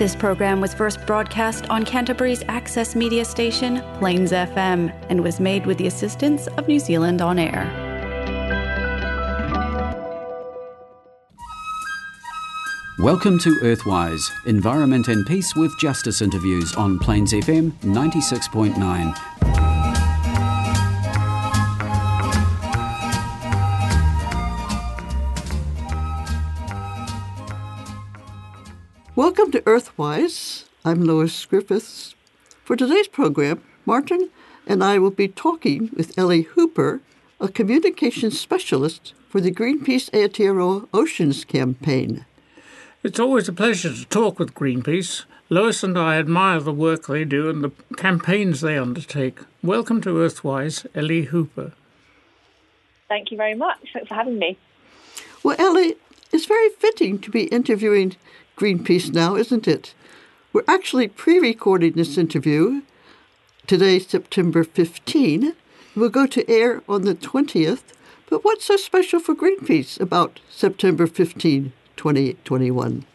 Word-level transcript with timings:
This 0.00 0.16
program 0.16 0.62
was 0.62 0.72
first 0.72 1.04
broadcast 1.04 1.68
on 1.68 1.84
Canterbury's 1.84 2.42
access 2.48 2.96
media 2.96 3.22
station, 3.22 3.82
Plains 3.98 4.32
FM, 4.32 4.90
and 5.10 5.22
was 5.22 5.38
made 5.38 5.66
with 5.66 5.76
the 5.76 5.88
assistance 5.88 6.46
of 6.56 6.66
New 6.66 6.78
Zealand 6.78 7.20
On 7.20 7.38
Air. 7.38 7.66
Welcome 12.98 13.38
to 13.40 13.50
Earthwise, 13.56 14.22
Environment 14.46 15.08
and 15.08 15.26
Peace 15.26 15.54
with 15.54 15.78
Justice 15.78 16.22
interviews 16.22 16.74
on 16.76 16.98
Plains 16.98 17.34
FM 17.34 17.72
96.9. 17.82 19.29
Welcome 29.50 29.64
to 29.64 29.90
Earthwise. 29.90 30.64
I'm 30.84 31.02
Lois 31.02 31.44
Griffiths. 31.44 32.14
For 32.62 32.76
today's 32.76 33.08
program, 33.08 33.60
Martin 33.84 34.30
and 34.64 34.84
I 34.84 35.00
will 35.00 35.10
be 35.10 35.26
talking 35.26 35.90
with 35.96 36.16
Ellie 36.16 36.42
Hooper, 36.42 37.00
a 37.40 37.48
communications 37.48 38.38
specialist 38.38 39.12
for 39.28 39.40
the 39.40 39.50
Greenpeace 39.50 40.08
Aotearoa 40.10 40.86
Oceans 40.94 41.44
campaign. 41.44 42.26
It's 43.02 43.18
always 43.18 43.48
a 43.48 43.52
pleasure 43.52 43.92
to 43.92 44.04
talk 44.04 44.38
with 44.38 44.54
Greenpeace. 44.54 45.24
Lois 45.48 45.82
and 45.82 45.98
I 45.98 46.18
admire 46.18 46.60
the 46.60 46.72
work 46.72 47.08
they 47.08 47.24
do 47.24 47.50
and 47.50 47.64
the 47.64 47.72
campaigns 47.96 48.60
they 48.60 48.78
undertake. 48.78 49.40
Welcome 49.64 50.00
to 50.02 50.10
Earthwise, 50.10 50.86
Ellie 50.94 51.24
Hooper. 51.24 51.72
Thank 53.08 53.32
you 53.32 53.36
very 53.36 53.56
much. 53.56 53.80
Thanks 53.92 54.06
for 54.06 54.14
having 54.14 54.38
me. 54.38 54.58
Well, 55.42 55.56
Ellie, 55.58 55.96
it's 56.30 56.46
very 56.46 56.68
fitting 56.68 57.18
to 57.18 57.30
be 57.32 57.46
interviewing 57.46 58.14
Greenpeace 58.60 59.10
now, 59.10 59.36
isn't 59.36 59.66
it? 59.66 59.94
We're 60.52 60.68
actually 60.68 61.08
pre 61.08 61.38
recording 61.38 61.92
this 61.92 62.18
interview 62.18 62.82
today, 63.66 63.98
September 63.98 64.64
15. 64.64 65.44
It 65.44 65.56
will 65.96 66.10
go 66.10 66.26
to 66.26 66.46
air 66.46 66.82
on 66.86 67.06
the 67.06 67.14
20th. 67.14 67.94
But 68.28 68.44
what's 68.44 68.66
so 68.66 68.76
special 68.76 69.18
for 69.18 69.34
Greenpeace 69.34 69.98
about 69.98 70.40
September 70.50 71.06
15, 71.06 71.72
2021? 71.96 73.06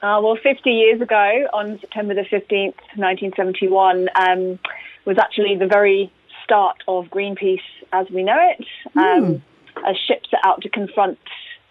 Uh, 0.00 0.20
well, 0.22 0.38
50 0.42 0.70
years 0.70 1.02
ago, 1.02 1.46
on 1.52 1.78
September 1.78 2.14
the 2.14 2.22
15th, 2.22 2.80
1971, 2.96 4.08
um, 4.18 4.58
was 5.04 5.18
actually 5.18 5.54
the 5.56 5.66
very 5.66 6.10
start 6.42 6.82
of 6.88 7.08
Greenpeace 7.08 7.60
as 7.92 8.08
we 8.08 8.22
know 8.22 8.38
it. 8.38 8.66
Um, 8.96 9.42
As 9.86 9.96
ships 10.08 10.30
set 10.30 10.40
out 10.42 10.62
to 10.62 10.70
confront 10.70 11.18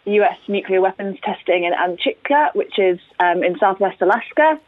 US 0.06 0.38
nuclear 0.48 0.82
weapons 0.82 1.18
testing 1.24 1.64
in 1.64 1.74
Amchitka, 1.74 2.56
which 2.56 2.78
is 2.78 3.00
um, 3.20 3.44
in 3.44 3.58
southwest 3.58 4.02
Alaska. 4.02 4.60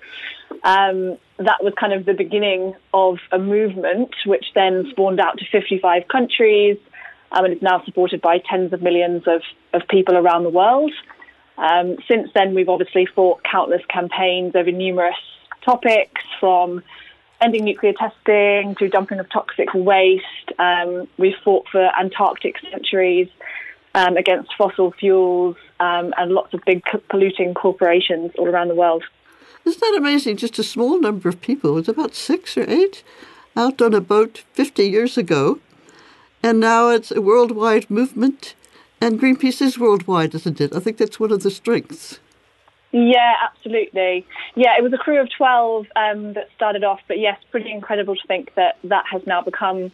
Um, 0.64 1.18
that 1.38 1.64
was 1.64 1.74
kind 1.80 1.94
of 1.94 2.06
the 2.06 2.14
beginning 2.14 2.76
of 2.94 3.20
a 3.32 3.38
movement, 3.38 4.16
which 4.26 4.46
then 4.56 4.88
spawned 4.90 5.20
out 5.20 5.38
to 5.38 5.46
55 5.52 6.08
countries 6.08 6.78
um, 7.32 7.46
and 7.46 7.54
is 7.54 7.62
now 7.62 7.84
supported 7.84 8.22
by 8.22 8.40
tens 8.40 8.74
of 8.74 8.82
millions 8.82 9.24
of, 9.28 9.42
of 9.74 9.88
people 9.88 10.16
around 10.16 10.44
the 10.44 10.50
world. 10.50 10.92
Um, 11.58 11.98
since 12.08 12.30
then, 12.34 12.54
we've 12.54 12.70
obviously 12.70 13.06
fought 13.06 13.44
countless 13.44 13.82
campaigns 13.90 14.56
over 14.56 14.72
numerous 14.72 15.16
topics 15.64 16.22
from 16.40 16.84
ending 17.42 17.66
nuclear 17.66 17.94
testing 17.94 18.76
to 18.76 18.90
dumping 18.90 19.20
of 19.20 19.30
toxic 19.30 19.74
waste. 19.74 20.26
Um, 20.58 21.08
we've 21.18 21.36
fought 21.44 21.68
for 21.72 21.92
Antarctic 22.00 22.56
sanctuaries 22.60 23.30
um, 23.96 24.18
against 24.18 24.54
fossil 24.58 24.92
fuels 24.92 25.56
um, 25.80 26.14
and 26.18 26.32
lots 26.32 26.54
of 26.54 26.62
big 26.66 26.84
polluting 27.10 27.54
corporations 27.54 28.32
all 28.38 28.48
around 28.48 28.68
the 28.68 28.76
world. 28.76 29.04
Isn't 29.66 29.82
that 29.82 29.96
amazing? 29.98 30.38
Just 30.38 30.60
a 30.60 30.64
small 30.64 31.00
number 31.00 31.28
of 31.28 31.42
people, 31.42 31.78
it's 31.78 31.90
about 31.90 32.16
six 32.16 32.58
or 32.58 32.70
eight, 32.70 33.04
out 33.56 33.82
on 33.82 33.94
a 33.94 34.02
boat 34.02 34.44
50 34.54 34.88
years 34.88 35.18
ago. 35.18 35.60
And 36.44 36.60
now 36.60 36.90
it's 36.90 37.12
a 37.12 37.22
worldwide 37.22 37.90
movement. 37.90 38.56
And 39.02 39.20
Greenpeace 39.20 39.62
is 39.62 39.78
worldwide, 39.78 40.34
isn't 40.36 40.62
it? 40.62 40.74
I 40.74 40.80
think 40.80 40.98
that's 40.98 41.20
one 41.20 41.32
of 41.32 41.44
the 41.44 41.52
strengths. 41.52 42.20
Yeah, 42.92 43.34
absolutely. 43.44 44.26
Yeah, 44.56 44.74
it 44.78 44.84
was 44.84 44.94
a 44.94 44.98
crew 44.98 45.20
of 45.20 45.30
12 45.36 45.88
um, 45.96 46.34
that 46.34 46.48
started 46.56 46.84
off, 46.84 47.02
but 47.08 47.20
yes, 47.20 47.38
pretty 47.52 47.72
incredible 47.72 48.16
to 48.16 48.28
think 48.28 48.56
that 48.56 48.78
that 48.86 49.06
has 49.12 49.22
now 49.28 49.42
become 49.42 49.92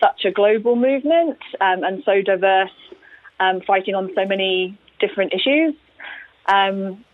such 0.00 0.24
a 0.24 0.32
global 0.32 0.74
movement 0.74 1.38
um, 1.60 1.84
and 1.84 2.02
so 2.04 2.20
diverse, 2.20 2.72
um, 3.42 3.60
fighting 3.62 3.94
on 3.94 4.10
so 4.14 4.24
many 4.24 4.78
different 5.00 5.32
issues. 5.32 5.74
Um, 6.46 7.04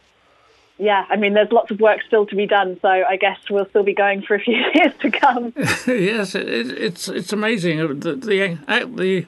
yeah, 0.79 1.05
I 1.09 1.17
mean, 1.17 1.35
there's 1.35 1.51
lots 1.51 1.71
of 1.73 1.81
work 1.81 2.01
still 2.07 2.25
to 2.27 2.37
be 2.37 2.47
done, 2.47 2.79
so 2.81 2.89
I 2.89 3.17
guess 3.17 3.39
we'll 3.51 3.69
still 3.69 3.83
be 3.83 3.95
going 3.95 4.23
for 4.23 4.37
a 4.37 4.41
few 4.41 4.55
years 4.75 4.93
to 5.01 5.11
come. 5.11 5.53
yes, 5.87 6.35
it, 6.35 6.49
it's 6.49 7.09
it's 7.09 7.33
amazing. 7.33 7.79
The, 8.01 8.15
the, 8.15 8.59
the 8.87 9.27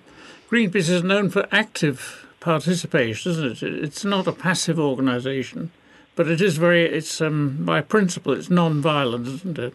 Greenpeace 0.49 0.89
is 0.89 1.03
known 1.03 1.31
for 1.31 1.49
active 1.51 2.27
participation, 2.39 3.33
isn't 3.33 3.63
it? 3.63 3.85
It's 3.85 4.05
not 4.05 4.29
a 4.29 4.33
passive 4.33 4.79
organisation, 4.79 5.73
but 6.15 6.29
it 6.29 6.41
is 6.41 6.57
very. 6.57 6.85
It's 6.85 7.21
um, 7.21 7.65
by 7.65 7.81
principle, 7.81 8.33
it's 8.33 8.51
non-violent, 8.51 9.27
isn't 9.27 9.59
it? 9.59 9.75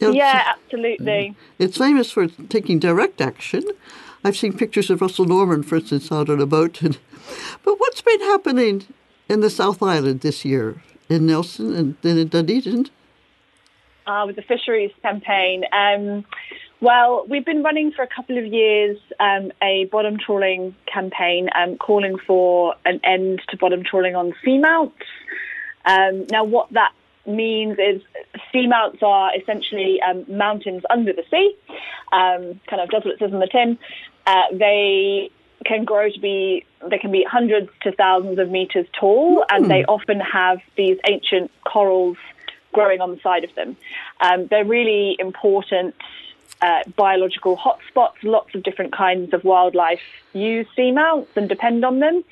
Yeah, 0.00 0.42
absolutely. 0.48 1.36
It's 1.60 1.78
famous 1.78 2.10
for 2.10 2.26
taking 2.26 2.80
direct 2.80 3.20
action. 3.20 3.62
I've 4.24 4.36
seen 4.36 4.56
pictures 4.56 4.90
of 4.90 5.00
Russell 5.00 5.24
Norman, 5.24 5.62
for 5.62 5.76
instance, 5.76 6.12
out 6.12 6.30
on 6.30 6.40
a 6.40 6.46
boat. 6.46 6.80
But 7.64 7.76
what's 7.78 8.02
been 8.02 8.20
happening 8.20 8.84
in 9.28 9.40
the 9.40 9.50
South 9.50 9.82
Island 9.82 10.20
this 10.20 10.44
year, 10.44 10.82
in 11.08 11.26
Nelson 11.26 11.74
and 11.74 11.96
then 12.02 12.18
in 12.18 12.28
Dunedin? 12.28 12.90
Uh, 14.06 14.24
with 14.26 14.34
the 14.36 14.42
fisheries 14.42 14.90
campaign. 15.02 15.64
Um, 15.72 16.24
well, 16.80 17.24
we've 17.28 17.44
been 17.44 17.62
running 17.62 17.92
for 17.92 18.02
a 18.02 18.08
couple 18.08 18.36
of 18.36 18.44
years 18.44 18.98
um, 19.20 19.52
a 19.62 19.84
bottom 19.92 20.18
trawling 20.18 20.74
campaign 20.92 21.48
um, 21.54 21.76
calling 21.76 22.18
for 22.18 22.74
an 22.84 23.00
end 23.04 23.40
to 23.50 23.56
bottom 23.56 23.84
trawling 23.84 24.16
on 24.16 24.34
seamounts. 24.44 24.92
Um, 25.84 26.26
now, 26.30 26.42
what 26.42 26.72
that 26.72 26.92
means 27.26 27.78
is 27.78 28.02
seamounts 28.52 29.02
are 29.02 29.30
essentially 29.36 30.00
um, 30.02 30.24
mountains 30.28 30.82
under 30.90 31.12
the 31.12 31.22
sea, 31.30 31.56
um, 32.12 32.60
kind 32.68 32.82
of 32.82 32.90
does 32.90 33.04
what 33.04 33.14
it 33.14 33.18
says 33.20 33.32
on 33.32 33.38
the 33.38 33.46
tin. 33.46 33.78
Uh, 34.26 34.42
they 34.52 35.30
can 35.64 35.84
grow 35.84 36.10
to 36.10 36.20
be, 36.20 36.64
they 36.88 36.98
can 36.98 37.12
be 37.12 37.24
hundreds 37.24 37.70
to 37.82 37.92
thousands 37.92 38.38
of 38.38 38.50
meters 38.50 38.86
tall, 38.98 39.44
and 39.50 39.70
they 39.70 39.84
often 39.84 40.20
have 40.20 40.58
these 40.76 40.98
ancient 41.08 41.50
corals 41.64 42.16
growing 42.72 43.00
on 43.00 43.10
the 43.10 43.20
side 43.20 43.44
of 43.44 43.54
them. 43.54 43.76
Um, 44.20 44.46
they're 44.46 44.64
really 44.64 45.16
important 45.18 45.94
uh, 46.62 46.82
biological 46.96 47.56
hotspots. 47.56 48.22
Lots 48.22 48.54
of 48.54 48.62
different 48.62 48.92
kinds 48.92 49.34
of 49.34 49.44
wildlife 49.44 50.00
use 50.32 50.66
seamounts 50.76 51.36
and 51.36 51.48
depend 51.48 51.84
on 51.84 51.98
them. 52.00 52.24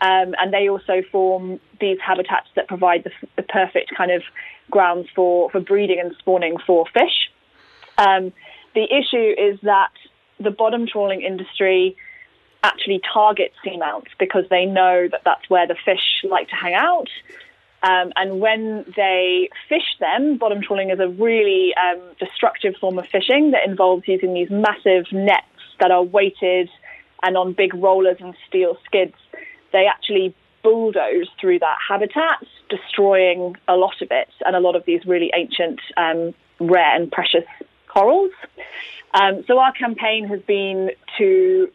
Um, 0.00 0.34
and 0.40 0.52
they 0.52 0.68
also 0.68 1.02
form 1.12 1.60
these 1.80 1.98
habitats 2.00 2.48
that 2.56 2.66
provide 2.66 3.04
the, 3.04 3.10
the, 3.36 3.42
perfect 3.42 3.94
kind 3.96 4.10
of 4.10 4.22
grounds 4.70 5.08
for, 5.14 5.50
for 5.50 5.60
breeding 5.60 6.00
and 6.00 6.14
spawning 6.18 6.56
for 6.66 6.84
fish. 6.86 7.30
Um, 7.96 8.32
the 8.74 8.84
issue 8.84 9.34
is 9.38 9.60
that 9.62 9.92
the 10.40 10.50
bottom 10.50 10.86
trawling 10.86 11.22
industry 11.22 11.96
actually 12.62 13.00
targets 13.12 13.54
seamounts 13.64 14.08
because 14.18 14.44
they 14.48 14.64
know 14.64 15.06
that 15.10 15.20
that's 15.24 15.48
where 15.48 15.66
the 15.66 15.76
fish 15.84 16.24
like 16.24 16.48
to 16.48 16.54
hang 16.54 16.74
out. 16.74 17.08
Um, 17.82 18.12
and 18.16 18.40
when 18.40 18.86
they 18.96 19.50
fish 19.68 19.96
them, 20.00 20.38
bottom 20.38 20.62
trawling 20.62 20.88
is 20.88 20.98
a 20.98 21.08
really 21.08 21.74
um, 21.74 22.00
destructive 22.18 22.74
form 22.80 22.98
of 22.98 23.06
fishing 23.06 23.50
that 23.50 23.68
involves 23.68 24.08
using 24.08 24.32
these 24.32 24.48
massive 24.50 25.04
nets 25.12 25.46
that 25.80 25.90
are 25.90 26.02
weighted 26.02 26.70
and 27.22 27.36
on 27.36 27.52
big 27.52 27.74
rollers 27.74 28.16
and 28.20 28.34
steel 28.48 28.78
skids. 28.86 29.14
They 29.72 29.86
actually 29.86 30.34
bulldoze 30.62 31.28
through 31.38 31.58
that 31.58 31.76
habitat, 31.86 32.42
destroying 32.70 33.56
a 33.68 33.76
lot 33.76 34.00
of 34.00 34.08
it 34.10 34.28
and 34.46 34.56
a 34.56 34.60
lot 34.60 34.76
of 34.76 34.84
these 34.86 35.04
really 35.04 35.30
ancient, 35.34 35.80
um, 35.98 36.34
rare, 36.60 36.96
and 36.96 37.12
precious 37.12 37.44
corals. 37.94 38.32
Um, 39.14 39.44
so 39.46 39.58
our 39.58 39.72
campaign 39.72 40.26
has 40.26 40.40
been 40.42 40.90
to 41.18 41.70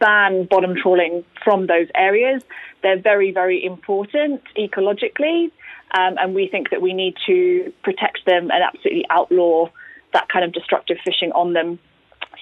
ban 0.00 0.44
bottom 0.46 0.74
trawling 0.76 1.24
from 1.42 1.66
those 1.66 1.88
areas. 1.94 2.42
They're 2.82 3.00
very, 3.00 3.30
very 3.30 3.64
important 3.64 4.42
ecologically, 4.58 5.50
um, 5.96 6.16
and 6.18 6.34
we 6.34 6.48
think 6.48 6.70
that 6.70 6.82
we 6.82 6.92
need 6.92 7.14
to 7.26 7.72
protect 7.82 8.26
them 8.26 8.50
and 8.50 8.62
absolutely 8.62 9.06
outlaw 9.10 9.70
that 10.12 10.28
kind 10.28 10.44
of 10.44 10.52
destructive 10.52 10.98
fishing 11.04 11.32
on 11.32 11.52
them. 11.52 11.78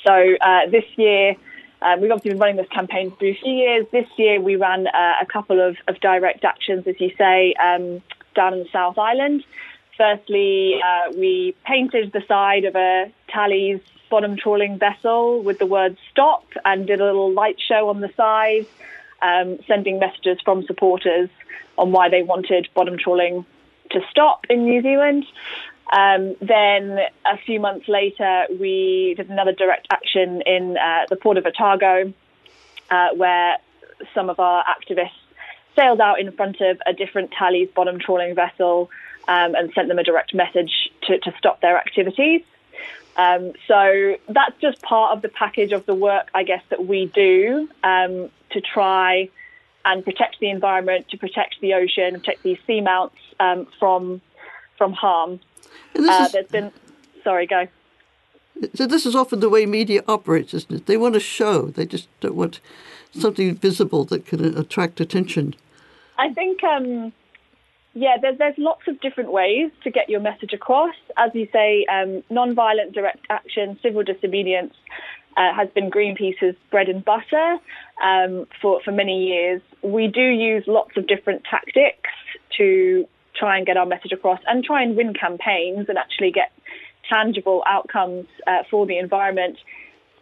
So 0.05 0.12
uh, 0.41 0.70
this 0.70 0.85
year, 0.97 1.37
um, 1.81 2.00
we've 2.00 2.11
obviously 2.11 2.31
been 2.31 2.38
running 2.38 2.56
this 2.56 2.69
campaign 2.69 3.11
for 3.11 3.26
a 3.26 3.35
few 3.35 3.53
years. 3.53 3.87
This 3.93 4.06
year, 4.17 4.41
we 4.41 4.56
ran 4.56 4.87
uh, 4.87 5.15
a 5.20 5.26
couple 5.26 5.61
of, 5.61 5.76
of, 5.88 6.00
direct 6.00 6.44
actions, 6.44 6.87
as 6.87 7.00
you 7.00 7.12
say, 7.19 7.55
um, 7.55 8.03
down 8.35 8.55
in 8.55 8.61
the 8.61 8.69
South 8.73 8.99
Island. 8.99 9.44
Firstly, 9.97 10.81
uh, 10.83 11.12
we 11.17 11.55
painted 11.65 12.12
the 12.12 12.23
side 12.27 12.65
of 12.65 12.75
a 12.75 13.12
Talley's 13.29 13.81
bottom 14.11 14.37
trawling 14.37 14.79
vessel 14.79 15.43
with 15.43 15.59
the 15.59 15.67
word 15.67 15.97
stop 16.11 16.44
and 16.65 16.87
did 16.87 17.00
a 17.00 17.05
little 17.05 17.33
light 17.33 17.56
show 17.61 17.89
on 17.89 18.00
the 18.00 18.11
side, 18.17 18.67
um, 19.23 19.59
sending 19.67 19.99
messages 19.99 20.39
from 20.44 20.65
supporters 20.65 21.29
on 21.79 21.93
why 21.93 22.09
they 22.09 22.23
wanted 22.23 22.69
bottom 22.75 22.97
trawling 22.99 23.44
to 23.91 24.00
stop 24.11 24.44
in 24.49 24.65
New 24.65 24.83
Zealand. 24.83 25.25
Um, 25.93 26.37
then 26.41 26.99
a 27.27 27.37
few 27.44 27.61
months 27.61 27.87
later, 27.87 28.47
we 28.59 29.15
did 29.17 29.29
another 29.29 29.53
direct 29.53 29.89
action 29.91 30.43
in 30.47 30.77
uh, 30.79 31.05
the 31.11 31.17
port 31.17 31.37
of 31.37 31.44
Otago, 31.44 32.12
uh, 32.91 33.09
where 33.15 33.59
some 34.15 34.31
of 34.31 34.41
our 34.41 34.65
activists 34.65 35.11
sailed 35.77 36.00
out 36.00 36.19
in 36.19 36.33
front 36.33 36.61
of 36.61 36.81
a 36.87 36.93
different 36.93 37.31
Talley's 37.39 37.69
bottom 37.75 37.99
trawling 37.99 38.35
vessel 38.35 38.91
um, 39.28 39.54
and 39.54 39.72
sent 39.74 39.88
them 39.88 39.98
a 39.98 40.04
direct 40.04 40.34
message 40.34 40.90
to, 41.02 41.19
to 41.19 41.32
stop 41.38 41.60
their 41.60 41.76
activities. 41.76 42.42
Um, 43.16 43.52
so 43.69 44.16
that's 44.28 44.58
just 44.60 44.80
part 44.82 45.14
of 45.14 45.22
the 45.22 45.28
package 45.28 45.72
of 45.72 45.84
the 45.86 45.94
work, 45.94 46.30
I 46.34 46.44
guess, 46.44 46.62
that 46.70 46.86
we 46.86 47.06
do 47.06 47.69
um, 47.84 48.30
to 48.50 48.60
try 48.60 49.28
and 49.84 50.04
protect 50.04 50.38
the 50.40 50.48
environment, 50.48 51.08
to 51.10 51.19
protect 51.19 51.60
the 51.60 51.74
ocean, 51.74 52.14
protect 52.14 52.42
these 52.42 52.58
seamounts 52.66 53.19
um, 53.40 53.66
from 53.78 54.20
from 54.78 54.92
harm. 54.92 55.40
Uh, 55.96 56.24
is, 56.26 56.32
there's 56.32 56.46
been, 56.48 56.72
sorry, 57.22 57.46
go. 57.46 57.69
So 58.74 58.86
this 58.86 59.04
is 59.06 59.14
often 59.14 59.40
the 59.40 59.48
way 59.48 59.66
media 59.66 60.02
operates, 60.08 60.54
isn't 60.54 60.72
it? 60.74 60.86
They 60.86 60.96
want 60.96 61.16
a 61.16 61.20
show. 61.20 61.66
They 61.66 61.86
just 61.86 62.08
don't 62.20 62.34
want 62.34 62.60
something 63.12 63.54
visible 63.54 64.04
that 64.06 64.26
can 64.26 64.56
attract 64.56 65.00
attention. 65.00 65.54
I 66.19 66.32
think 66.32 66.62
um, 66.64 67.12
yeah, 67.94 68.17
there's 68.21 68.39
there's 68.39 68.55
lots 68.56 68.83
of 68.89 69.00
different 69.00 69.33
ways 69.33 69.71
to 69.85 69.91
get 69.91 70.09
your 70.09 70.21
message 70.21 70.53
across. 70.53 70.94
As 71.17 71.31
you 71.35 71.47
say, 71.53 71.85
um, 71.87 72.23
non-violent 72.31 72.93
direct 72.93 73.27
action, 73.29 73.79
civil 73.83 74.03
disobedience 74.03 74.75
uh, 75.37 75.53
has 75.55 75.69
been 75.75 75.91
Greenpeace's 75.91 76.56
bread 76.71 76.89
and 76.89 77.05
butter 77.05 77.59
um, 78.03 78.47
for 78.61 78.81
for 78.83 78.93
many 78.93 79.27
years. 79.27 79.61
We 79.83 80.09
do 80.09 80.23
use 80.23 80.65
lots 80.67 80.97
of 80.97 81.06
different 81.06 81.43
tactics 81.44 82.11
to 82.56 83.06
try 83.35 83.56
and 83.56 83.67
get 83.67 83.77
our 83.77 83.87
message 83.87 84.12
across 84.12 84.41
and 84.47 84.65
try 84.65 84.83
and 84.83 84.97
win 84.97 85.15
campaigns 85.15 85.87
and 85.89 85.99
actually 85.99 86.31
get 86.33 86.53
tangible 87.11 87.62
outcomes 87.67 88.27
uh, 88.47 88.62
for 88.71 88.87
the 88.87 88.99
environment. 88.99 89.59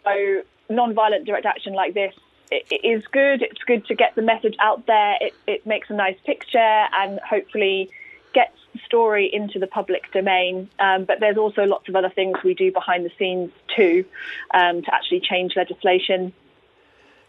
So, 0.04 0.42
non-violent 0.68 1.26
direct 1.26 1.46
action 1.46 1.72
like 1.74 1.94
this 1.94 2.14
it 2.50 2.84
is 2.84 3.06
good. 3.06 3.42
It's 3.42 3.62
good 3.64 3.86
to 3.86 3.94
get 3.94 4.14
the 4.14 4.22
message 4.22 4.56
out 4.60 4.86
there. 4.86 5.16
It, 5.20 5.34
it 5.46 5.66
makes 5.66 5.90
a 5.90 5.94
nice 5.94 6.18
picture 6.24 6.58
and 6.58 7.20
hopefully 7.20 7.90
gets 8.32 8.56
the 8.72 8.80
story 8.86 9.32
into 9.32 9.58
the 9.58 9.66
public 9.66 10.10
domain. 10.12 10.68
Um, 10.78 11.04
but 11.04 11.20
there's 11.20 11.36
also 11.36 11.64
lots 11.64 11.88
of 11.88 11.96
other 11.96 12.10
things 12.10 12.38
we 12.44 12.54
do 12.54 12.72
behind 12.72 13.04
the 13.04 13.10
scenes 13.18 13.50
too 13.76 14.04
um, 14.52 14.82
to 14.82 14.94
actually 14.94 15.20
change 15.20 15.54
legislation. 15.56 16.32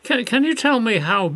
Can, 0.03 0.25
can 0.25 0.44
you 0.44 0.56
tell 0.56 0.79
me 0.79 0.97
how 0.97 1.29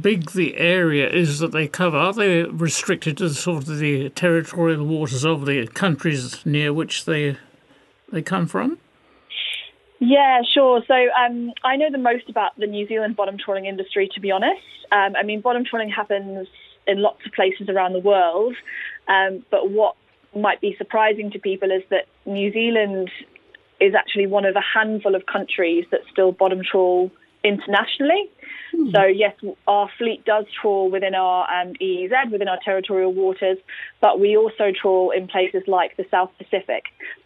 big 0.00 0.32
the 0.32 0.56
area 0.56 1.08
is 1.08 1.38
that 1.38 1.52
they 1.52 1.68
cover? 1.68 1.96
Are 1.96 2.12
they 2.12 2.42
restricted 2.42 3.18
to 3.18 3.30
sort 3.30 3.68
of 3.68 3.78
the 3.78 4.08
territorial 4.10 4.84
waters 4.84 5.24
of 5.24 5.46
the 5.46 5.68
countries 5.68 6.44
near 6.44 6.72
which 6.72 7.04
they 7.04 7.36
they 8.10 8.22
come 8.22 8.46
from? 8.46 8.78
Yeah, 10.00 10.42
sure. 10.52 10.82
So 10.86 10.94
um, 10.94 11.52
I 11.62 11.76
know 11.76 11.90
the 11.90 11.98
most 11.98 12.28
about 12.28 12.58
the 12.58 12.66
New 12.66 12.86
Zealand 12.86 13.16
bottom 13.16 13.36
trawling 13.42 13.66
industry, 13.66 14.08
to 14.14 14.20
be 14.20 14.30
honest. 14.30 14.62
Um, 14.92 15.14
I 15.16 15.22
mean, 15.22 15.40
bottom 15.40 15.64
trawling 15.64 15.88
happens 15.90 16.48
in 16.86 17.00
lots 17.00 17.24
of 17.24 17.32
places 17.32 17.68
around 17.68 17.94
the 17.94 18.00
world, 18.00 18.54
um, 19.08 19.44
but 19.50 19.70
what 19.70 19.96
might 20.36 20.60
be 20.60 20.74
surprising 20.76 21.30
to 21.30 21.38
people 21.38 21.70
is 21.70 21.82
that 21.90 22.06
New 22.26 22.52
Zealand 22.52 23.10
is 23.80 23.94
actually 23.94 24.26
one 24.26 24.44
of 24.44 24.56
a 24.56 24.60
handful 24.60 25.14
of 25.14 25.26
countries 25.26 25.84
that 25.90 26.00
still 26.10 26.32
bottom 26.32 26.60
trawl 26.62 27.10
internationally. 27.44 28.30
Hmm. 28.72 28.90
So 28.90 29.04
yes, 29.04 29.34
our 29.68 29.88
fleet 29.98 30.24
does 30.24 30.46
trawl 30.60 30.90
within 30.90 31.14
our 31.14 31.48
um, 31.50 31.74
EEZ, 31.74 32.30
within 32.32 32.48
our 32.48 32.58
territorial 32.64 33.12
waters, 33.12 33.58
but 34.00 34.18
we 34.18 34.36
also 34.36 34.72
trawl 34.72 35.10
in 35.10 35.28
places 35.28 35.62
like 35.66 35.96
the 35.96 36.06
South 36.10 36.30
Pacific. 36.38 36.84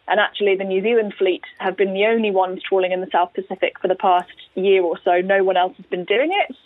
And 0.08 0.20
actually, 0.20 0.56
the 0.56 0.64
New 0.64 0.82
Zealand 0.82 1.14
fleet 1.18 1.42
have 1.58 1.76
been 1.76 1.92
the 1.94 2.06
only 2.06 2.30
ones 2.30 2.62
trawling 2.66 2.92
in 2.92 3.00
the 3.00 3.10
South 3.12 3.32
Pacific 3.34 3.78
for 3.80 3.88
the 3.88 3.94
past 3.94 4.32
year 4.54 4.82
or 4.82 4.98
so. 5.04 5.20
No 5.20 5.44
one 5.44 5.56
else 5.56 5.76
has 5.76 5.86
been 5.86 6.04
doing 6.04 6.32
it. 6.32 6.56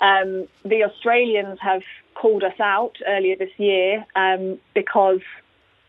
Um, 0.00 0.48
the 0.64 0.82
Australians 0.84 1.58
have 1.60 1.82
called 2.14 2.42
us 2.42 2.58
out 2.60 2.96
earlier 3.06 3.36
this 3.36 3.50
year 3.58 4.04
um, 4.16 4.58
because 4.74 5.20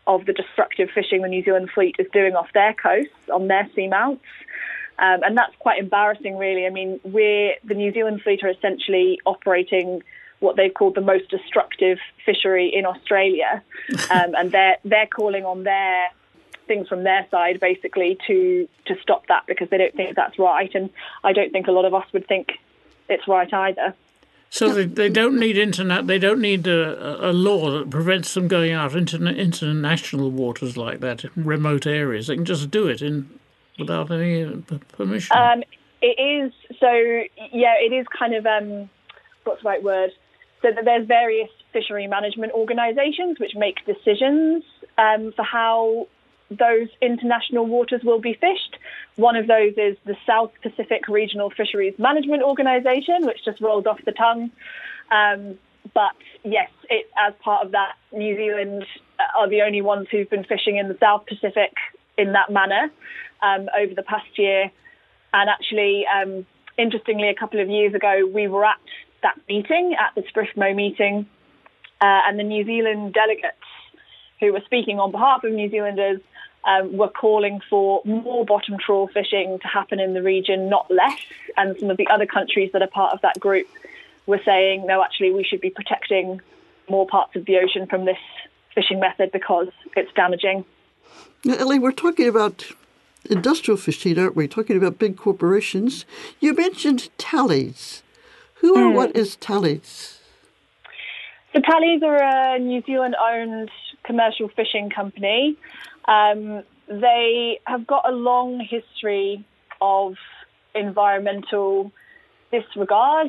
of 0.06 0.24
the 0.26 0.32
destructive 0.32 0.88
fishing 0.94 1.22
the 1.22 1.28
New 1.28 1.42
Zealand 1.42 1.70
fleet 1.74 1.96
is 1.98 2.06
doing 2.12 2.34
off 2.34 2.48
their 2.54 2.74
coasts 2.74 3.28
on 3.32 3.48
their 3.48 3.68
seamounts. 3.74 4.20
Um, 4.98 5.22
and 5.24 5.36
that's 5.36 5.54
quite 5.58 5.78
embarrassing, 5.78 6.38
really. 6.38 6.66
I 6.66 6.70
mean, 6.70 7.00
we're 7.04 7.54
the 7.64 7.74
New 7.74 7.92
Zealand 7.92 8.22
fleet 8.22 8.42
are 8.42 8.48
essentially 8.48 9.20
operating 9.26 10.02
what 10.40 10.56
they've 10.56 10.72
called 10.72 10.94
the 10.94 11.00
most 11.00 11.28
destructive 11.30 11.98
fishery 12.24 12.72
in 12.74 12.86
Australia, 12.86 13.62
um, 14.10 14.34
and 14.34 14.52
they're 14.52 14.76
they're 14.84 15.06
calling 15.06 15.44
on 15.44 15.64
their 15.64 16.08
things 16.66 16.88
from 16.88 17.04
their 17.04 17.26
side 17.30 17.60
basically 17.60 18.18
to 18.26 18.68
to 18.86 18.96
stop 19.00 19.26
that 19.28 19.44
because 19.46 19.68
they 19.70 19.78
don't 19.78 19.94
think 19.94 20.16
that's 20.16 20.38
right, 20.38 20.74
and 20.74 20.90
I 21.22 21.32
don't 21.32 21.52
think 21.52 21.66
a 21.66 21.72
lot 21.72 21.84
of 21.84 21.94
us 21.94 22.06
would 22.12 22.26
think 22.26 22.52
it's 23.08 23.28
right 23.28 23.52
either. 23.52 23.94
So 24.48 24.72
they, 24.72 24.84
they 24.84 25.08
don't 25.08 25.38
need 25.38 25.58
internet. 25.58 26.06
They 26.06 26.18
don't 26.18 26.40
need 26.40 26.66
a, 26.66 27.30
a 27.30 27.32
law 27.32 27.70
that 27.72 27.90
prevents 27.90 28.32
them 28.32 28.48
going 28.48 28.72
out 28.72 28.94
into 28.94 29.16
international 29.16 30.30
waters 30.30 30.76
like 30.76 31.00
that, 31.00 31.24
remote 31.36 31.86
areas. 31.86 32.28
They 32.28 32.36
can 32.36 32.44
just 32.44 32.70
do 32.70 32.86
it 32.86 33.02
in 33.02 33.28
without 33.78 34.10
any 34.10 34.44
uh, 34.44 34.78
permission? 34.92 35.36
Um, 35.36 35.62
it 36.02 36.20
is 36.20 36.52
so. 36.78 36.90
Yeah, 37.52 37.74
it 37.80 37.92
is 37.92 38.06
kind 38.16 38.34
of 38.34 38.46
um, 38.46 38.90
what's 39.44 39.62
the 39.62 39.68
right 39.68 39.82
word? 39.82 40.10
So 40.62 40.72
that 40.72 40.84
there's 40.84 41.06
various 41.06 41.50
fishery 41.72 42.06
management 42.06 42.52
organisations 42.52 43.38
which 43.38 43.52
make 43.54 43.84
decisions 43.84 44.64
um, 44.98 45.32
for 45.32 45.44
how 45.44 46.08
those 46.50 46.88
international 47.02 47.66
waters 47.66 48.02
will 48.04 48.20
be 48.20 48.34
fished. 48.34 48.78
One 49.16 49.36
of 49.36 49.46
those 49.46 49.74
is 49.76 49.96
the 50.04 50.16
South 50.26 50.52
Pacific 50.62 51.08
Regional 51.08 51.50
Fisheries 51.50 51.98
Management 51.98 52.42
Organisation, 52.42 53.26
which 53.26 53.44
just 53.44 53.60
rolled 53.60 53.86
off 53.86 53.98
the 54.04 54.12
tongue. 54.12 54.50
Um, 55.10 55.58
but 55.92 56.12
yes, 56.44 56.70
it, 56.88 57.06
as 57.16 57.34
part 57.42 57.64
of 57.64 57.72
that, 57.72 57.94
New 58.12 58.36
Zealand 58.36 58.86
are 59.36 59.48
the 59.48 59.62
only 59.62 59.82
ones 59.82 60.08
who've 60.10 60.28
been 60.28 60.44
fishing 60.44 60.76
in 60.76 60.88
the 60.88 60.96
South 60.98 61.26
Pacific 61.26 61.72
in 62.18 62.32
that 62.32 62.50
manner 62.50 62.90
um, 63.42 63.68
over 63.78 63.94
the 63.94 64.02
past 64.02 64.38
year. 64.38 64.70
And 65.32 65.50
actually, 65.50 66.06
um, 66.06 66.46
interestingly, 66.78 67.28
a 67.28 67.34
couple 67.34 67.60
of 67.60 67.68
years 67.68 67.94
ago, 67.94 68.28
we 68.32 68.48
were 68.48 68.64
at 68.64 68.80
that 69.22 69.38
meeting, 69.48 69.94
at 69.98 70.14
the 70.14 70.22
SPRFMO 70.22 70.74
meeting, 70.74 71.26
uh, 72.00 72.20
and 72.26 72.38
the 72.38 72.44
New 72.44 72.64
Zealand 72.64 73.14
delegates 73.14 73.56
who 74.40 74.52
were 74.52 74.62
speaking 74.64 75.00
on 75.00 75.10
behalf 75.10 75.44
of 75.44 75.52
New 75.52 75.70
Zealanders 75.70 76.20
um, 76.64 76.96
were 76.96 77.08
calling 77.08 77.60
for 77.70 78.02
more 78.04 78.44
bottom 78.44 78.76
trawl 78.78 79.08
fishing 79.08 79.58
to 79.60 79.68
happen 79.68 80.00
in 80.00 80.14
the 80.14 80.22
region, 80.22 80.68
not 80.68 80.90
less. 80.90 81.18
And 81.56 81.78
some 81.78 81.90
of 81.90 81.96
the 81.96 82.08
other 82.08 82.26
countries 82.26 82.70
that 82.72 82.82
are 82.82 82.88
part 82.88 83.14
of 83.14 83.20
that 83.22 83.38
group 83.38 83.66
were 84.26 84.40
saying, 84.44 84.86
no, 84.86 85.02
actually, 85.02 85.32
we 85.32 85.44
should 85.44 85.60
be 85.60 85.70
protecting 85.70 86.40
more 86.88 87.06
parts 87.06 87.36
of 87.36 87.46
the 87.46 87.58
ocean 87.58 87.86
from 87.86 88.04
this 88.04 88.18
fishing 88.74 89.00
method 89.00 89.30
because 89.32 89.68
it's 89.96 90.12
damaging. 90.14 90.64
Now, 91.44 91.54
Ellie, 91.54 91.78
we're 91.78 91.92
talking 91.92 92.28
about 92.28 92.66
industrial 93.30 93.76
fishing, 93.76 94.18
aren't 94.18 94.36
we? 94.36 94.48
Talking 94.48 94.76
about 94.76 94.98
big 94.98 95.16
corporations. 95.16 96.04
You 96.40 96.54
mentioned 96.54 97.08
Talley's. 97.18 98.02
Who 98.60 98.74
or 98.74 98.90
mm. 98.90 98.94
what 98.94 99.14
is 99.14 99.36
Talley's? 99.36 100.20
So 101.52 101.60
Talley's 101.60 102.02
are 102.02 102.54
a 102.54 102.58
New 102.58 102.82
Zealand-owned 102.82 103.70
commercial 104.04 104.48
fishing 104.48 104.90
company. 104.90 105.56
Um, 106.06 106.62
they 106.88 107.60
have 107.66 107.86
got 107.86 108.08
a 108.08 108.12
long 108.12 108.60
history 108.60 109.44
of 109.80 110.14
environmental 110.74 111.92
disregard. 112.52 113.28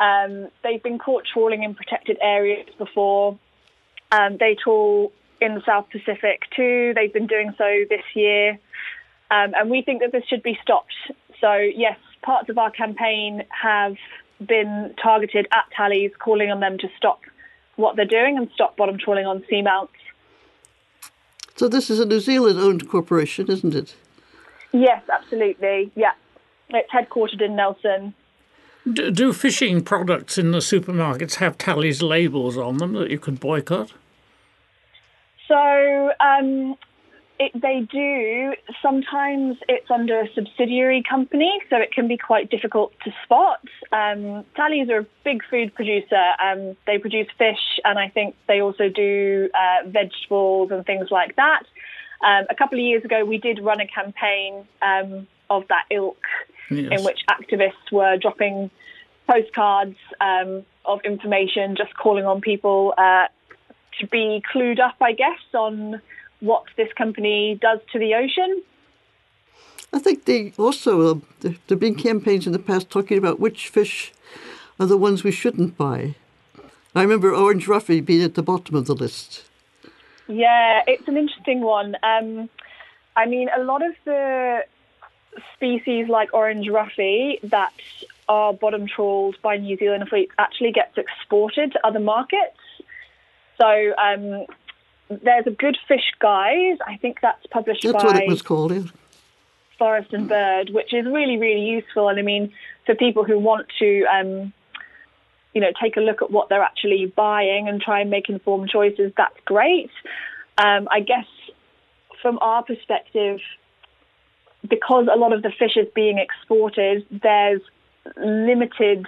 Um, 0.00 0.48
they've 0.62 0.82
been 0.82 0.98
caught 0.98 1.24
trawling 1.32 1.62
in 1.62 1.74
protected 1.74 2.18
areas 2.20 2.68
before. 2.78 3.38
Um, 4.12 4.36
they 4.38 4.56
trawl 4.62 5.12
in 5.40 5.54
the 5.54 5.62
South 5.64 5.86
Pacific 5.90 6.42
too. 6.54 6.92
They've 6.94 7.12
been 7.12 7.26
doing 7.26 7.54
so 7.56 7.84
this 7.88 8.04
year. 8.14 8.58
Um, 9.30 9.52
and 9.58 9.70
we 9.70 9.82
think 9.82 10.00
that 10.00 10.12
this 10.12 10.24
should 10.28 10.42
be 10.42 10.58
stopped. 10.62 10.94
So, 11.40 11.54
yes, 11.54 11.98
parts 12.22 12.48
of 12.48 12.58
our 12.58 12.70
campaign 12.70 13.44
have 13.50 13.96
been 14.44 14.94
targeted 15.02 15.46
at 15.52 15.64
Talley's, 15.76 16.12
calling 16.18 16.50
on 16.50 16.60
them 16.60 16.78
to 16.78 16.88
stop 16.96 17.20
what 17.76 17.96
they're 17.96 18.04
doing 18.04 18.36
and 18.38 18.48
stop 18.54 18.76
bottom 18.76 18.98
trawling 18.98 19.26
on 19.26 19.44
seamounts. 19.50 19.90
So, 21.56 21.68
this 21.68 21.90
is 21.90 22.00
a 22.00 22.06
New 22.06 22.20
Zealand 22.20 22.58
owned 22.58 22.88
corporation, 22.88 23.50
isn't 23.50 23.74
it? 23.74 23.94
Yes, 24.72 25.02
absolutely. 25.12 25.92
Yeah. 25.94 26.12
It's 26.70 26.90
headquartered 26.90 27.40
in 27.40 27.56
Nelson. 27.56 28.14
Do, 28.90 29.10
do 29.10 29.32
fishing 29.32 29.82
products 29.82 30.38
in 30.38 30.52
the 30.52 30.58
supermarkets 30.58 31.36
have 31.36 31.58
Talley's 31.58 32.02
labels 32.02 32.56
on 32.56 32.78
them 32.78 32.94
that 32.94 33.10
you 33.10 33.18
could 33.18 33.40
boycott? 33.40 33.92
So, 35.48 36.12
um, 36.20 36.76
it, 37.38 37.52
they 37.54 37.86
do. 37.90 38.54
Sometimes 38.82 39.56
it's 39.68 39.90
under 39.90 40.20
a 40.20 40.28
subsidiary 40.34 41.02
company, 41.08 41.52
so 41.70 41.76
it 41.76 41.92
can 41.92 42.08
be 42.08 42.16
quite 42.16 42.50
difficult 42.50 42.92
to 43.04 43.12
spot. 43.24 43.60
Um, 43.92 44.44
Talley's 44.56 44.90
are 44.90 44.98
a 44.98 45.06
big 45.24 45.42
food 45.48 45.74
producer. 45.74 46.22
Um, 46.42 46.76
they 46.86 46.98
produce 46.98 47.28
fish, 47.38 47.80
and 47.84 47.98
I 47.98 48.08
think 48.08 48.34
they 48.48 48.60
also 48.60 48.88
do 48.88 49.48
uh, 49.54 49.88
vegetables 49.88 50.70
and 50.72 50.84
things 50.84 51.08
like 51.10 51.36
that. 51.36 51.62
Um, 52.24 52.46
a 52.50 52.54
couple 52.56 52.78
of 52.78 52.84
years 52.84 53.04
ago, 53.04 53.24
we 53.24 53.38
did 53.38 53.60
run 53.62 53.80
a 53.80 53.86
campaign 53.86 54.66
um, 54.82 55.28
of 55.48 55.62
that 55.68 55.84
ilk, 55.90 56.18
yes. 56.70 56.98
in 56.98 57.04
which 57.04 57.20
activists 57.30 57.92
were 57.92 58.16
dropping 58.16 58.70
postcards 59.28 59.96
um, 60.20 60.64
of 60.84 61.00
information, 61.04 61.76
just 61.76 61.94
calling 61.94 62.24
on 62.24 62.40
people 62.40 62.94
uh, 62.98 63.26
to 64.00 64.06
be 64.06 64.42
clued 64.52 64.80
up, 64.80 64.96
I 65.00 65.12
guess, 65.12 65.40
on 65.54 66.00
what 66.40 66.64
this 66.76 66.92
company 66.92 67.58
does 67.60 67.80
to 67.92 67.98
the 67.98 68.14
ocean. 68.14 68.62
I 69.92 69.98
think 69.98 70.26
they 70.26 70.52
also 70.58 71.00
uh, 71.00 71.18
there 71.40 71.54
have 71.68 71.80
been 71.80 71.94
campaigns 71.94 72.46
in 72.46 72.52
the 72.52 72.58
past 72.58 72.90
talking 72.90 73.18
about 73.18 73.40
which 73.40 73.68
fish 73.68 74.12
are 74.78 74.86
the 74.86 74.96
ones 74.96 75.24
we 75.24 75.30
shouldn't 75.30 75.76
buy. 75.76 76.14
I 76.94 77.02
remember 77.02 77.34
orange 77.34 77.66
roughy 77.66 78.04
being 78.04 78.22
at 78.22 78.34
the 78.34 78.42
bottom 78.42 78.74
of 78.74 78.86
the 78.86 78.94
list. 78.94 79.44
Yeah, 80.26 80.82
it's 80.86 81.08
an 81.08 81.16
interesting 81.16 81.60
one. 81.60 81.96
Um, 82.02 82.50
I 83.16 83.26
mean, 83.26 83.48
a 83.56 83.62
lot 83.62 83.84
of 83.84 83.94
the 84.04 84.64
species 85.54 86.08
like 86.08 86.34
orange 86.34 86.66
roughy 86.68 87.40
that 87.42 87.72
are 88.28 88.52
bottom 88.52 88.86
trawled 88.86 89.40
by 89.42 89.56
New 89.56 89.76
Zealand 89.76 90.08
fleets 90.08 90.32
actually 90.38 90.72
gets 90.72 90.98
exported 90.98 91.72
to 91.72 91.86
other 91.86 92.00
markets. 92.00 92.57
So 93.58 93.94
um, 93.96 94.46
there's 95.08 95.46
a 95.46 95.50
good 95.50 95.76
fish 95.86 96.12
guide. 96.20 96.78
I 96.86 96.96
think 96.96 97.18
that's 97.20 97.44
published 97.46 97.82
that's 97.82 98.02
by. 98.02 98.04
What 98.04 98.22
it 98.22 98.28
was 98.28 98.42
called. 98.42 98.72
Yeah. 98.72 98.82
Forest 99.78 100.12
and 100.12 100.28
Bird, 100.28 100.70
which 100.70 100.92
is 100.92 101.06
really, 101.06 101.36
really 101.36 101.64
useful. 101.64 102.08
And 102.08 102.18
I 102.18 102.22
mean, 102.22 102.52
for 102.84 102.96
people 102.96 103.22
who 103.22 103.38
want 103.38 103.66
to, 103.78 104.04
um, 104.06 104.52
you 105.54 105.60
know, 105.60 105.70
take 105.80 105.96
a 105.96 106.00
look 106.00 106.20
at 106.20 106.32
what 106.32 106.48
they're 106.48 106.62
actually 106.62 107.06
buying 107.14 107.68
and 107.68 107.80
try 107.80 108.00
and 108.00 108.10
make 108.10 108.28
informed 108.28 108.70
choices, 108.70 109.12
that's 109.16 109.38
great. 109.44 109.90
Um, 110.58 110.88
I 110.90 111.00
guess 111.00 111.26
from 112.20 112.38
our 112.40 112.64
perspective, 112.64 113.38
because 114.68 115.06
a 115.12 115.16
lot 115.16 115.32
of 115.32 115.42
the 115.42 115.52
fish 115.56 115.76
is 115.76 115.86
being 115.94 116.18
exported, 116.18 117.06
there's 117.22 117.60
limited 118.16 119.06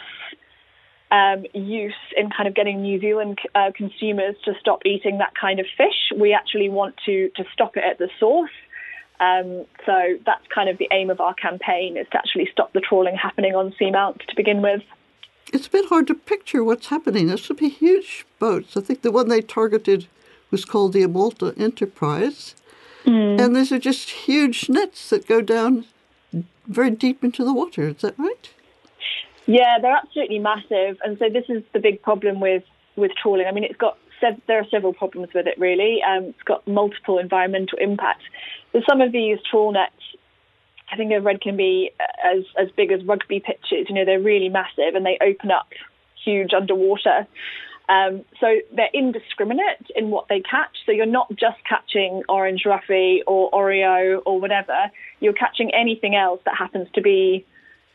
um, 1.11 1.45
use 1.55 1.95
in 2.17 2.31
kind 2.31 2.49
of 2.49 2.55
getting 2.55 2.83
New 2.83 3.01
Zealand 3.01 3.39
uh, 3.55 3.71
consumers 3.75 4.37
to 4.45 4.55
stop 4.61 4.83
eating 4.87 5.19
that 5.19 5.35
kind 5.35 5.59
of 5.61 5.67
fish. 5.77 6.13
We 6.17 6.33
actually 6.33 6.69
want 6.69 6.97
to 7.07 7.31
to 7.37 7.45
stop 7.53 7.77
it 7.77 7.85
at 7.85 7.99
the 7.99 8.09
source. 8.19 8.51
Um, 9.19 9.67
so 9.85 10.17
that's 10.25 10.47
kind 10.55 10.71
of 10.71 10.79
the 10.79 10.89
aim 10.93 11.11
of 11.11 11.21
our 11.21 11.35
campaign 11.35 11.99
is 11.99 12.07
to 12.13 12.19
actually 12.19 12.49
stop 12.51 12.73
the 12.73 12.81
trawling 12.81 13.17
happening 13.17 13.55
on 13.55 13.75
seamounts 13.79 14.25
to 14.27 14.35
begin 14.35 14.63
with. 14.63 14.83
It's 15.53 15.67
a 15.67 15.71
bit 15.71 15.87
hard 15.89 16.07
to 16.07 16.15
picture 16.15 16.65
what's 16.65 16.87
happening. 16.87 17.27
There 17.27 17.37
should 17.37 17.59
be 17.59 17.69
huge 17.69 18.25
boats. 18.39 18.77
I 18.77 18.81
think 18.81 19.03
the 19.03 19.11
one 19.11 19.29
they 19.29 19.43
targeted 19.43 20.07
was 20.51 20.65
called 20.65 20.95
the 20.95 21.03
Amalta 21.03 21.59
Enterprise. 21.59 22.55
Mm. 23.05 23.41
And 23.41 23.57
these 23.57 23.73
are 23.73 23.79
just 23.79 24.11
huge 24.11 24.69
nets 24.69 25.11
that 25.11 25.27
go 25.27 25.41
down 25.41 25.87
very 26.67 26.91
deep 26.91 27.25
into 27.25 27.45
the 27.45 27.53
water. 27.53 27.89
Is 27.89 28.03
that 28.03 28.19
right? 28.19 28.51
Yeah, 29.51 29.79
they're 29.83 29.97
absolutely 29.97 30.39
massive, 30.39 30.99
and 31.03 31.19
so 31.19 31.29
this 31.29 31.45
is 31.49 31.65
the 31.73 31.81
big 31.81 32.03
problem 32.03 32.39
with 32.39 32.63
with 32.95 33.11
trawling. 33.21 33.47
I 33.49 33.51
mean, 33.51 33.65
it's 33.65 33.77
got 33.77 33.99
sev- 34.21 34.41
there 34.47 34.61
are 34.61 34.67
several 34.71 34.93
problems 34.93 35.31
with 35.35 35.49
it. 35.49 35.59
Really, 35.59 35.99
um, 36.09 36.27
it's 36.27 36.43
got 36.45 36.67
multiple 36.69 37.19
environmental 37.19 37.77
impacts. 37.79 38.23
But 38.73 38.83
some 38.89 39.01
of 39.01 39.11
these 39.11 39.39
trawl 39.51 39.73
nets, 39.73 39.93
I 40.93 40.97
think 40.97 41.13
I've 41.13 41.25
read, 41.25 41.41
can 41.41 41.57
be 41.57 41.91
as 42.25 42.45
as 42.57 42.69
big 42.77 42.93
as 42.93 43.05
rugby 43.05 43.41
pitches. 43.41 43.89
You 43.89 43.97
know, 43.97 44.05
they're 44.05 44.21
really 44.21 44.49
massive, 44.49 44.95
and 44.95 45.05
they 45.05 45.19
open 45.21 45.51
up 45.51 45.67
huge 46.25 46.53
underwater. 46.55 47.27
Um, 47.89 48.25
so 48.39 48.47
they're 48.73 48.95
indiscriminate 48.95 49.91
in 49.97 50.11
what 50.11 50.29
they 50.29 50.43
catch. 50.43 50.77
So 50.87 50.93
you're 50.93 51.07
not 51.07 51.29
just 51.31 51.59
catching 51.69 52.23
orange 52.29 52.63
roughy 52.65 53.23
or 53.27 53.51
Oreo 53.51 54.23
or 54.25 54.41
whatever. 54.41 54.93
You're 55.19 55.33
catching 55.33 55.75
anything 55.75 56.15
else 56.15 56.41
that 56.45 56.55
happens 56.57 56.87
to 56.95 57.01
be 57.01 57.45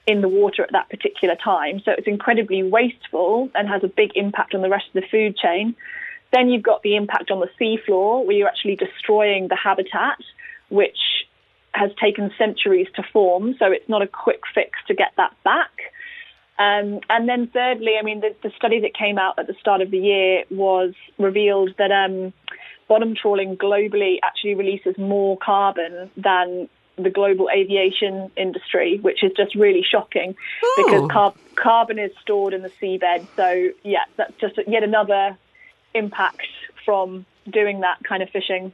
in 0.07 0.21
the 0.21 0.27
water 0.27 0.63
at 0.63 0.71
that 0.71 0.89
particular 0.89 1.35
time. 1.35 1.81
So 1.83 1.91
it's 1.91 2.07
incredibly 2.07 2.63
wasteful 2.63 3.49
and 3.55 3.67
has 3.67 3.83
a 3.83 3.87
big 3.87 4.11
impact 4.15 4.53
on 4.53 4.61
the 4.61 4.69
rest 4.69 4.85
of 4.93 5.01
the 5.01 5.07
food 5.09 5.35
chain. 5.37 5.75
Then 6.31 6.49
you've 6.49 6.63
got 6.63 6.83
the 6.83 6.95
impact 6.95 7.31
on 7.31 7.39
the 7.39 7.49
seafloor, 7.59 8.25
where 8.25 8.35
you're 8.35 8.47
actually 8.47 8.75
destroying 8.75 9.47
the 9.47 9.55
habitat, 9.55 10.17
which 10.69 10.97
has 11.73 11.91
taken 12.01 12.31
centuries 12.37 12.87
to 12.95 13.03
form. 13.13 13.55
So 13.59 13.71
it's 13.71 13.87
not 13.89 14.01
a 14.01 14.07
quick 14.07 14.41
fix 14.53 14.79
to 14.87 14.93
get 14.93 15.11
that 15.17 15.31
back. 15.43 15.71
Um, 16.57 17.01
and 17.09 17.27
then 17.27 17.47
thirdly, 17.47 17.93
I 17.99 18.03
mean, 18.03 18.21
the, 18.21 18.33
the, 18.41 18.51
study 18.55 18.79
that 18.81 18.93
came 18.93 19.17
out 19.17 19.37
at 19.37 19.47
the 19.47 19.55
start 19.59 19.81
of 19.81 19.91
the 19.91 19.97
year 19.97 20.45
was 20.49 20.93
revealed 21.17 21.71
that 21.77 21.91
um, 21.91 22.31
bottom 22.87 23.13
trawling 23.13 23.57
globally 23.57 24.19
actually 24.23 24.55
releases 24.55 24.97
more 24.97 25.37
carbon 25.37 26.09
than 26.15 26.69
the 26.97 27.09
global 27.09 27.49
aviation 27.53 28.31
industry, 28.37 28.99
which 28.99 29.23
is 29.23 29.31
just 29.35 29.55
really 29.55 29.83
shocking 29.83 30.35
oh. 30.63 30.83
because 30.85 31.11
car- 31.11 31.33
carbon 31.55 31.99
is 31.99 32.11
stored 32.21 32.53
in 32.53 32.61
the 32.61 32.69
seabed. 32.69 33.25
So, 33.35 33.69
yeah, 33.83 34.05
that's 34.17 34.35
just 34.39 34.57
yet 34.67 34.83
another 34.83 35.37
impact 35.93 36.47
from 36.85 37.25
doing 37.49 37.81
that 37.81 38.03
kind 38.03 38.23
of 38.23 38.29
fishing. 38.29 38.73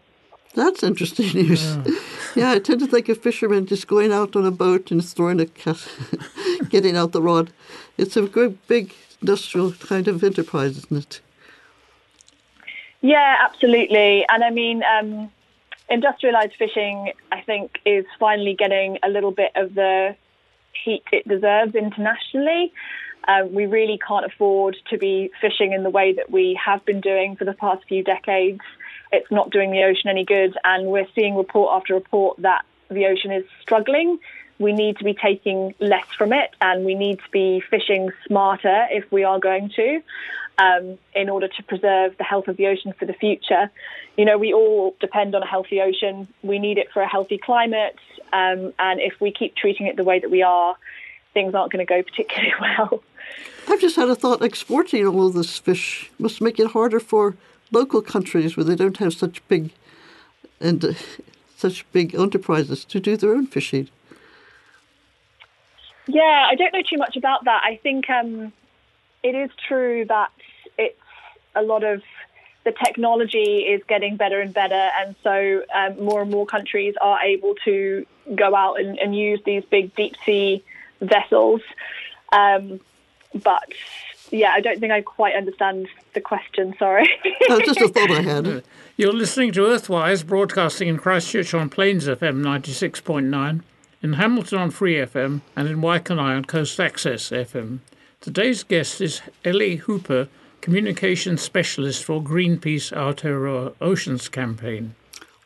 That's 0.54 0.84
interesting 0.84 1.28
news. 1.34 1.64
Yeah. 1.64 1.84
yeah, 2.36 2.52
I 2.52 2.60
tend 2.60 2.80
to 2.82 2.88
think 2.88 3.10
of 3.10 3.18
fishermen 3.18 3.66
just 3.66 3.88
going 3.88 4.12
out 4.12 4.36
on 4.36 4.46
a 4.46 4.52
boat 4.52 4.92
and 4.92 5.04
throwing 5.04 5.40
a 5.40 5.46
cat, 5.46 5.88
getting 6.70 6.96
out 6.96 7.14
the 7.14 7.22
rod. 7.22 7.52
It's 7.98 8.18
a 8.18 8.24
good, 8.24 8.58
big 8.68 8.94
industrial 9.22 9.72
kind 9.74 10.08
of 10.08 10.24
enterprise, 10.24 10.78
isn't 10.78 10.98
it? 10.98 11.22
Yeah, 13.02 13.38
absolutely. 13.40 14.26
And 14.30 14.44
I 14.44 14.52
mean, 14.52 14.84
um, 14.84 15.32
industrialized 15.92 16.54
fishing, 16.58 17.12
I 17.32 17.42
think, 17.42 17.78
is 17.86 18.06
finally 18.20 18.56
getting 18.58 18.98
a 19.04 19.10
little 19.10 19.32
bit 19.32 19.52
of 19.56 19.76
the 19.76 20.16
heat 20.84 21.04
it 21.12 21.28
deserves 21.28 21.76
internationally. 21.76 22.74
Um, 23.28 23.54
we 23.54 23.66
really 23.68 24.00
can't 24.06 24.26
afford 24.26 24.78
to 24.90 24.98
be 24.98 25.32
fishing 25.40 25.74
in 25.74 25.84
the 25.84 25.90
way 25.90 26.14
that 26.14 26.32
we 26.32 26.60
have 26.64 26.84
been 26.86 27.02
doing 27.02 27.36
for 27.36 27.46
the 27.46 27.54
past 27.54 27.84
few 27.88 28.04
decades. 28.04 28.62
It's 29.12 29.30
not 29.30 29.52
doing 29.52 29.72
the 29.72 29.84
ocean 29.84 30.10
any 30.10 30.26
good, 30.26 30.58
and 30.64 30.88
we're 30.88 31.08
seeing 31.14 31.36
report 31.36 31.76
after 31.76 31.94
report 31.94 32.38
that 32.42 32.66
the 32.90 33.06
ocean 33.06 33.32
is 33.32 33.44
struggling. 33.62 34.20
We 34.58 34.74
need 34.74 34.98
to 34.98 35.04
be 35.04 35.14
taking 35.14 35.76
less 35.80 36.06
from 36.18 36.34
it, 36.34 36.52
and 36.62 36.86
we 36.86 36.96
need 36.96 37.20
to 37.20 37.30
be 37.32 37.62
fishing 37.70 38.12
smarter 38.26 38.88
if 38.90 39.12
we 39.12 39.24
are 39.24 39.40
going 39.40 39.70
to 39.76 40.02
um, 40.62 40.98
in 41.16 41.30
order 41.30 41.48
to 41.48 41.64
preserve 41.64 42.18
the 42.18 42.24
health 42.24 42.48
of 42.48 42.58
the 42.58 42.68
ocean 42.68 42.94
for 42.98 43.06
the 43.06 43.14
future. 43.14 43.72
You 44.18 44.26
know, 44.26 44.38
we 44.38 44.54
all 44.54 44.96
depend 45.00 45.34
on 45.34 45.42
a 45.42 45.48
healthy 45.48 45.82
ocean. 45.82 46.28
We 46.44 46.60
need 46.60 46.78
it 46.78 46.92
for 46.94 47.02
a 47.02 47.08
healthy 47.08 47.38
climate. 47.38 47.96
Um, 48.32 48.74
and 48.78 49.00
if 49.00 49.20
we 49.20 49.32
keep 49.32 49.56
treating 49.56 49.88
it 49.88 49.96
the 49.96 50.04
way 50.04 50.20
that 50.20 50.30
we 50.30 50.44
are, 50.44 50.76
things 51.34 51.56
aren't 51.56 51.72
going 51.72 51.86
to 51.86 51.90
go 51.90 52.04
particularly 52.04 52.54
well. 52.62 53.04
I've 53.68 53.82
just 53.82 53.96
had 53.96 54.10
a 54.10 54.16
thought 54.16 54.42
exporting 54.42 55.06
all 55.08 55.28
of 55.28 55.34
this 55.34 55.58
fish 55.58 56.12
must 56.20 56.42
make 56.42 56.60
it 56.60 56.68
harder 56.68 57.00
for 57.00 57.36
local 57.72 58.02
countries 58.02 58.56
where 58.56 58.64
they 58.64 58.76
don't 58.76 58.98
have 58.98 59.14
such 59.14 59.46
big 59.48 59.72
and 60.60 60.84
uh, 60.84 60.94
such 61.58 61.90
big 61.92 62.14
enterprises 62.14 62.86
to 62.86 63.00
do 63.00 63.18
their 63.18 63.34
own 63.34 63.48
fishing. 63.48 63.90
Yeah, 66.08 66.48
I 66.50 66.56
don't 66.56 66.74
know 66.74 66.82
too 66.88 66.98
much 66.98 67.16
about 67.16 67.46
that. 67.46 67.62
I 67.64 67.80
think 67.82 68.10
um, 68.10 68.52
it 69.24 69.36
is 69.36 69.50
true 69.68 70.06
that 70.06 70.32
a 71.56 71.62
lot 71.62 71.84
of 71.84 72.02
the 72.64 72.72
technology 72.72 73.62
is 73.62 73.82
getting 73.88 74.18
better 74.18 74.40
and 74.40 74.54
better, 74.54 74.90
and 75.00 75.16
so 75.24 75.64
um, 75.74 76.04
more 76.04 76.22
and 76.22 76.30
more 76.30 76.46
countries 76.46 76.96
are 77.02 77.20
able 77.22 77.56
to 77.66 78.06
go 78.36 78.56
out 78.56 78.80
and, 78.80 79.00
and 79.00 79.16
use 79.16 79.40
these 79.46 79.64
big 79.66 79.96
deep 79.96 80.16
sea 80.26 80.64
vessels. 81.02 81.62
Um, 82.32 82.80
but 83.34 83.74
yeah, 84.30 84.52
I 84.52 84.62
don't 84.62 84.80
think 84.80 84.92
I 84.92 85.02
quite 85.02 85.36
understand 85.36 85.88
the 86.14 86.22
question. 86.22 86.76
Sorry. 86.78 87.10
no, 87.50 87.60
just 87.60 87.82
a 87.82 87.88
thought 87.88 88.12
I 88.12 88.22
had. 88.22 88.64
You're 88.98 89.14
listening 89.14 89.52
to 89.54 89.62
Earthwise, 89.62 90.26
broadcasting 90.26 90.88
in 90.88 90.98
Christchurch 90.98 91.54
on 91.54 91.70
Plains 91.70 92.08
FM 92.08 92.42
96.9, 92.42 93.62
in 94.04 94.14
Hamilton 94.14 94.60
on 94.60 94.70
Free 94.72 94.96
FM, 94.96 95.42
and 95.56 95.68
in 95.68 95.78
Waikanae 95.78 96.38
on 96.38 96.46
Coast 96.46 96.80
Access 96.80 97.30
FM. 97.30 97.80
Today's 98.20 98.64
guest 98.64 99.02
is 99.02 99.22
Ellie 99.44 99.78
Hooper, 99.78 100.28
Communications 100.62 101.42
Specialist 101.42 102.04
for 102.04 102.22
Greenpeace 102.22 102.94
Aotearoa 102.94 103.74
Oceans 103.82 104.30
Campaign. 104.30 104.94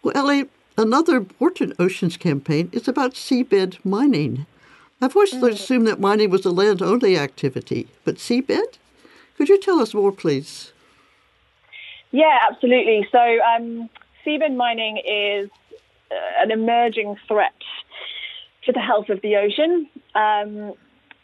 Well, 0.03 0.15
Ellie, 0.15 0.45
another 0.77 1.15
important 1.15 1.73
oceans 1.79 2.17
campaign 2.17 2.69
is 2.73 2.87
about 2.87 3.13
seabed 3.13 3.83
mining. 3.85 4.45
I've 5.01 5.15
always 5.15 5.33
mm. 5.33 5.49
assumed 5.49 5.87
that 5.87 6.01
mining 6.01 6.29
was 6.29 6.45
a 6.45 6.51
land 6.51 6.81
only 6.81 7.17
activity, 7.17 7.87
but 8.03 8.15
seabed? 8.15 8.77
Could 9.37 9.49
you 9.49 9.59
tell 9.59 9.79
us 9.79 9.93
more, 9.93 10.11
please? 10.11 10.73
Yeah, 12.11 12.37
absolutely. 12.49 13.07
So, 13.11 13.19
um, 13.19 13.89
seabed 14.25 14.55
mining 14.55 14.97
is 14.97 15.49
an 16.41 16.51
emerging 16.51 17.17
threat 17.27 17.55
to 18.65 18.71
the 18.71 18.79
health 18.79 19.09
of 19.09 19.21
the 19.21 19.37
ocean. 19.37 19.87
Um, 20.13 20.73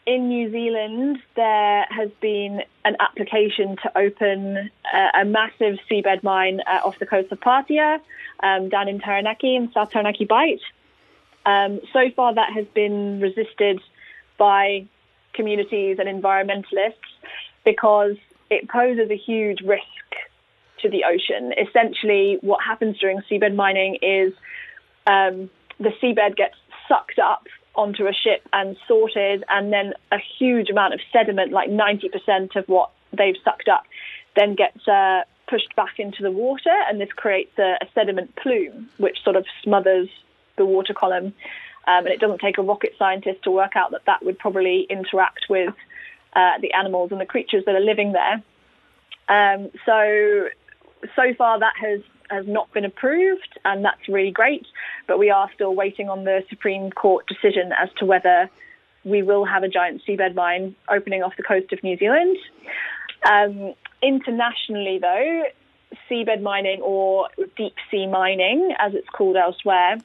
in 0.06 0.28
New 0.28 0.50
Zealand, 0.50 1.18
there 1.36 1.86
has 1.90 2.10
been 2.20 2.62
an 2.84 2.96
application 2.98 3.76
to 3.82 3.98
open 3.98 4.70
a, 4.92 5.20
a 5.20 5.24
massive 5.24 5.78
seabed 5.90 6.22
mine 6.22 6.60
uh, 6.66 6.80
off 6.84 6.98
the 6.98 7.06
coast 7.06 7.30
of 7.30 7.40
Patea, 7.40 8.00
um, 8.42 8.68
down 8.68 8.88
in 8.88 8.98
Taranaki, 8.98 9.54
in 9.54 9.70
South 9.72 9.90
Taranaki 9.90 10.24
Bight. 10.24 10.60
Um, 11.46 11.80
so 11.92 12.10
far, 12.14 12.34
that 12.34 12.52
has 12.52 12.66
been 12.74 13.20
resisted 13.20 13.80
by 14.38 14.86
communities 15.34 15.98
and 15.98 16.08
environmentalists 16.08 16.94
because 17.64 18.16
it 18.50 18.68
poses 18.68 19.10
a 19.10 19.16
huge 19.16 19.60
risk 19.60 19.82
to 20.80 20.88
the 20.88 21.04
ocean. 21.04 21.52
Essentially, 21.56 22.38
what 22.40 22.62
happens 22.62 22.98
during 22.98 23.20
seabed 23.30 23.54
mining 23.54 23.98
is 24.02 24.32
um, 25.06 25.48
the 25.78 25.90
seabed 26.02 26.36
gets 26.36 26.56
sucked 26.88 27.20
up 27.20 27.46
onto 27.74 28.06
a 28.06 28.12
ship 28.12 28.46
and 28.52 28.76
sorted, 28.86 29.44
and 29.48 29.72
then 29.72 29.94
a 30.10 30.18
huge 30.38 30.70
amount 30.70 30.94
of 30.94 31.00
sediment, 31.12 31.52
like 31.52 31.70
90% 31.70 32.56
of 32.56 32.68
what 32.68 32.90
they've 33.12 33.36
sucked 33.44 33.68
up, 33.68 33.84
then 34.36 34.54
gets 34.54 34.86
uh, 34.88 35.22
pushed 35.48 35.74
back 35.76 35.98
into 35.98 36.22
the 36.22 36.30
water, 36.30 36.74
and 36.88 37.00
this 37.00 37.12
creates 37.14 37.58
a, 37.58 37.78
a, 37.80 37.86
sediment 37.94 38.34
plume, 38.36 38.88
which 38.98 39.22
sort 39.22 39.36
of 39.36 39.44
smothers 39.62 40.08
the 40.56 40.64
water 40.64 40.94
column. 40.94 41.34
Um, 41.86 42.06
and 42.06 42.08
it 42.08 42.20
doesn't 42.20 42.40
take 42.40 42.58
a 42.58 42.62
rocket 42.62 42.94
scientist 42.98 43.42
to 43.44 43.50
work 43.50 43.74
out 43.74 43.90
that 43.90 44.02
that 44.06 44.24
would 44.24 44.38
probably 44.38 44.86
interact 44.88 45.46
with 45.50 45.74
uh, 46.34 46.52
the 46.60 46.72
animals 46.72 47.10
and 47.10 47.20
the 47.20 47.26
creatures 47.26 47.64
that 47.66 47.74
are 47.74 47.80
living 47.80 48.12
there. 48.12 48.42
Um, 49.28 49.70
so, 49.84 50.48
so 51.16 51.34
far 51.36 51.58
that 51.58 51.74
has 51.80 52.00
has 52.32 52.46
not 52.46 52.72
been 52.72 52.84
approved, 52.84 53.58
and 53.64 53.84
that's 53.84 54.08
really 54.08 54.30
great. 54.30 54.66
But 55.06 55.18
we 55.18 55.30
are 55.30 55.50
still 55.54 55.74
waiting 55.74 56.08
on 56.08 56.24
the 56.24 56.42
Supreme 56.48 56.90
Court 56.90 57.26
decision 57.26 57.72
as 57.80 57.90
to 57.98 58.06
whether 58.06 58.50
we 59.04 59.22
will 59.22 59.44
have 59.44 59.62
a 59.62 59.68
giant 59.68 60.02
seabed 60.08 60.34
mine 60.34 60.74
opening 60.88 61.22
off 61.22 61.34
the 61.36 61.42
coast 61.42 61.72
of 61.72 61.82
New 61.82 61.96
Zealand. 61.98 62.36
Um, 63.30 63.74
internationally, 64.02 64.98
though, 65.00 65.42
seabed 66.10 66.40
mining 66.42 66.80
or 66.80 67.28
deep 67.56 67.74
sea 67.90 68.06
mining, 68.06 68.74
as 68.78 68.94
it's 68.94 69.08
called 69.08 69.36
elsewhere, 69.36 69.98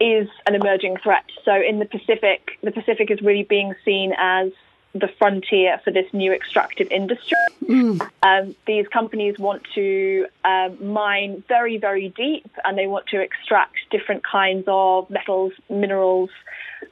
is 0.00 0.28
an 0.46 0.54
emerging 0.54 0.96
threat. 1.02 1.24
So 1.44 1.52
in 1.54 1.78
the 1.78 1.86
Pacific, 1.86 2.50
the 2.62 2.72
Pacific 2.72 3.10
is 3.10 3.20
really 3.22 3.44
being 3.44 3.74
seen 3.84 4.12
as 4.18 4.50
the 4.98 5.08
frontier 5.18 5.80
for 5.84 5.90
this 5.90 6.06
new 6.12 6.32
extractive 6.32 6.90
industry. 6.90 7.36
Mm. 7.64 8.08
Um, 8.22 8.54
these 8.66 8.86
companies 8.88 9.38
want 9.38 9.62
to 9.74 10.26
um, 10.44 10.92
mine 10.92 11.42
very, 11.48 11.78
very 11.78 12.08
deep 12.10 12.50
and 12.64 12.76
they 12.76 12.86
want 12.86 13.06
to 13.08 13.20
extract 13.20 13.76
different 13.90 14.24
kinds 14.24 14.64
of 14.66 15.08
metals, 15.10 15.52
minerals, 15.68 16.30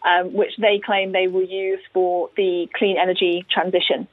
um, 0.05 0.33
which 0.33 0.57
they 0.59 0.79
claim 0.79 1.13
they 1.13 1.29
will 1.29 1.45
use 1.45 1.81
for 1.93 2.31
the 2.37 2.69
clean 2.75 2.97
energy 2.99 3.45
transition. 3.51 4.09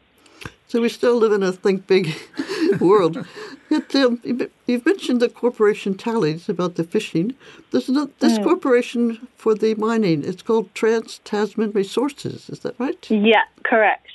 So 0.67 0.79
we 0.81 0.89
still 0.89 1.17
live 1.17 1.33
in 1.33 1.43
a 1.43 1.51
think 1.51 1.85
big 1.87 2.15
world. 2.79 3.25
It, 3.71 3.95
um, 3.95 4.21
you've 4.67 4.85
mentioned 4.85 5.21
the 5.21 5.29
corporation 5.29 5.95
Talley's 5.95 6.49
about 6.49 6.75
the 6.75 6.83
fishing. 6.83 7.35
There's 7.71 7.87
not, 7.87 8.19
this 8.19 8.37
mm. 8.37 8.43
corporation 8.43 9.29
for 9.37 9.55
the 9.55 9.75
mining. 9.75 10.25
It's 10.25 10.41
called 10.41 10.75
Trans 10.75 11.19
Tasman 11.19 11.71
Resources. 11.71 12.49
Is 12.49 12.59
that 12.59 12.77
right? 12.79 13.09
Yeah, 13.09 13.45
correct. 13.63 14.07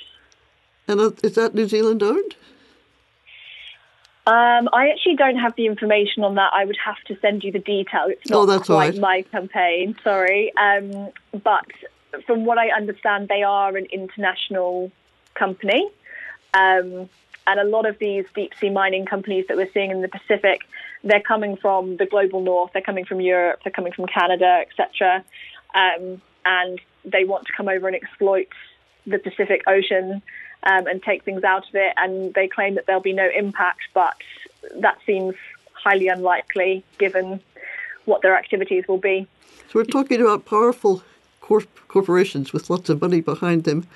And 0.87 0.99
uh, 0.99 1.11
is 1.23 1.33
that 1.33 1.55
New 1.55 1.67
Zealand 1.67 2.03
owned? 2.03 2.35
Um, 4.27 4.69
I 4.73 4.89
actually 4.89 5.15
don't 5.15 5.37
have 5.37 5.55
the 5.55 5.65
information 5.65 6.23
on 6.23 6.35
that. 6.35 6.51
I 6.53 6.65
would 6.65 6.77
have 6.85 7.01
to 7.07 7.17
send 7.19 7.43
you 7.43 7.51
the 7.51 7.59
detail. 7.59 8.05
It's 8.09 8.29
not 8.29 8.47
oh, 8.49 8.59
quite 8.59 8.91
right. 8.91 8.99
my 8.99 9.21
campaign, 9.31 9.95
sorry. 10.03 10.53
Um, 10.57 11.09
but 11.43 11.65
from 12.27 12.45
what 12.45 12.59
I 12.59 12.69
understand, 12.69 13.27
they 13.27 13.41
are 13.41 13.75
an 13.75 13.85
international 13.85 14.91
company. 15.33 15.89
Um, 16.53 17.09
and 17.47 17.59
a 17.59 17.63
lot 17.63 17.85
of 17.85 17.97
these 17.99 18.25
deep 18.35 18.53
sea 18.59 18.69
mining 18.69 19.05
companies 19.05 19.45
that 19.47 19.57
we're 19.57 19.71
seeing 19.71 19.89
in 19.89 20.01
the 20.01 20.07
Pacific, 20.07 20.61
they're 21.03 21.21
coming 21.21 21.55
from 21.55 21.97
the 21.97 22.05
global 22.05 22.41
north, 22.41 22.71
they're 22.73 22.81
coming 22.81 23.05
from 23.05 23.21
Europe, 23.21 23.61
they're 23.63 23.71
coming 23.71 23.93
from 23.93 24.05
Canada, 24.05 24.63
etc. 24.65 25.23
Um, 25.73 26.21
and 26.45 26.79
they 27.05 27.23
want 27.23 27.47
to 27.47 27.53
come 27.53 27.67
over 27.67 27.87
and 27.87 27.95
exploit 27.95 28.49
the 29.05 29.17
Pacific 29.17 29.63
Ocean 29.67 30.21
um, 30.63 30.87
and 30.87 31.01
take 31.01 31.23
things 31.23 31.43
out 31.43 31.67
of 31.67 31.75
it. 31.75 31.93
And 31.97 32.33
they 32.33 32.47
claim 32.47 32.75
that 32.75 32.85
there'll 32.85 33.01
be 33.01 33.13
no 33.13 33.29
impact, 33.35 33.81
but 33.93 34.15
that 34.75 34.97
seems 35.05 35.35
highly 35.73 36.09
unlikely 36.09 36.83
given 36.97 37.39
what 38.05 38.21
their 38.21 38.37
activities 38.37 38.85
will 38.87 38.97
be. 38.97 39.27
So 39.69 39.79
we're 39.79 39.85
talking 39.85 40.21
about 40.21 40.45
powerful 40.45 41.03
corp- 41.39 41.87
corporations 41.87 42.51
with 42.51 42.69
lots 42.69 42.89
of 42.89 43.01
money 43.01 43.21
behind 43.21 43.63
them. 43.63 43.87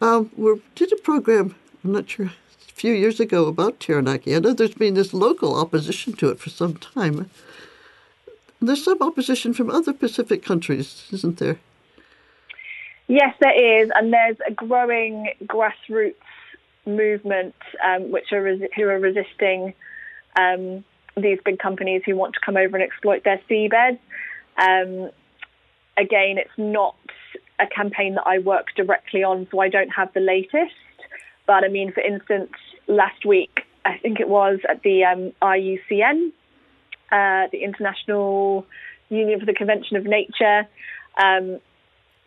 Um, 0.00 0.30
we 0.36 0.60
did 0.74 0.92
a 0.92 0.96
program 0.96 1.54
I'm 1.84 1.92
not 1.92 2.10
sure, 2.10 2.32
few 2.78 2.92
years 2.94 3.18
ago 3.18 3.46
about 3.46 3.80
Taranaki. 3.80 4.36
I 4.36 4.38
know 4.38 4.52
there's 4.52 4.74
been 4.74 4.94
this 4.94 5.12
local 5.12 5.58
opposition 5.58 6.12
to 6.14 6.28
it 6.28 6.38
for 6.38 6.50
some 6.50 6.76
time. 6.76 7.28
There's 8.60 8.84
some 8.84 9.02
opposition 9.02 9.52
from 9.52 9.70
other 9.70 9.92
Pacific 9.92 10.44
countries, 10.44 11.08
isn't 11.12 11.38
there? 11.38 11.58
Yes, 13.08 13.34
there 13.40 13.82
is, 13.82 13.90
and 13.94 14.12
there's 14.12 14.36
a 14.46 14.52
growing 14.52 15.30
grassroots 15.44 16.14
movement 16.86 17.54
um, 17.84 18.10
which 18.12 18.32
are 18.32 18.56
who 18.76 18.84
are 18.84 18.98
resisting 18.98 19.74
um, 20.38 20.84
these 21.16 21.38
big 21.44 21.58
companies 21.58 22.02
who 22.06 22.14
want 22.14 22.34
to 22.34 22.40
come 22.40 22.56
over 22.56 22.76
and 22.76 22.82
exploit 22.84 23.24
their 23.24 23.40
seabeds. 23.50 23.98
Um, 24.56 25.10
again, 25.96 26.38
it's 26.38 26.58
not 26.58 26.96
a 27.58 27.66
campaign 27.66 28.14
that 28.14 28.26
I 28.26 28.38
work 28.38 28.66
directly 28.76 29.24
on, 29.24 29.48
so 29.50 29.58
I 29.58 29.68
don't 29.68 29.90
have 29.90 30.12
the 30.12 30.20
latest. 30.20 30.74
But 31.46 31.64
I 31.64 31.68
mean, 31.68 31.92
for 31.92 32.02
instance, 32.02 32.52
last 32.88 33.24
week, 33.24 33.62
I 33.84 33.98
think 33.98 34.20
it 34.20 34.28
was 34.28 34.58
at 34.68 34.82
the 34.82 35.04
um, 35.04 35.32
IUCN, 35.40 36.32
uh, 37.12 37.48
the 37.52 37.62
International 37.62 38.66
Union 39.08 39.40
for 39.40 39.46
the 39.46 39.54
Convention 39.54 39.96
of 39.96 40.04
Nature, 40.04 40.66
um, 41.16 41.60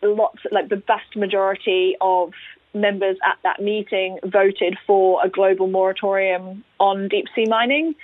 lots, 0.02 0.38
like 0.50 0.68
the 0.68 0.82
vast 0.86 1.16
majority 1.16 1.96
of 2.00 2.32
members 2.74 3.16
at 3.24 3.38
that 3.42 3.60
meeting 3.60 4.18
voted 4.24 4.78
for 4.86 5.24
a 5.24 5.28
global 5.28 5.68
moratorium 5.68 6.64
on 6.80 7.08
deep 7.08 7.26
sea 7.34 7.46
mining. 7.46 7.94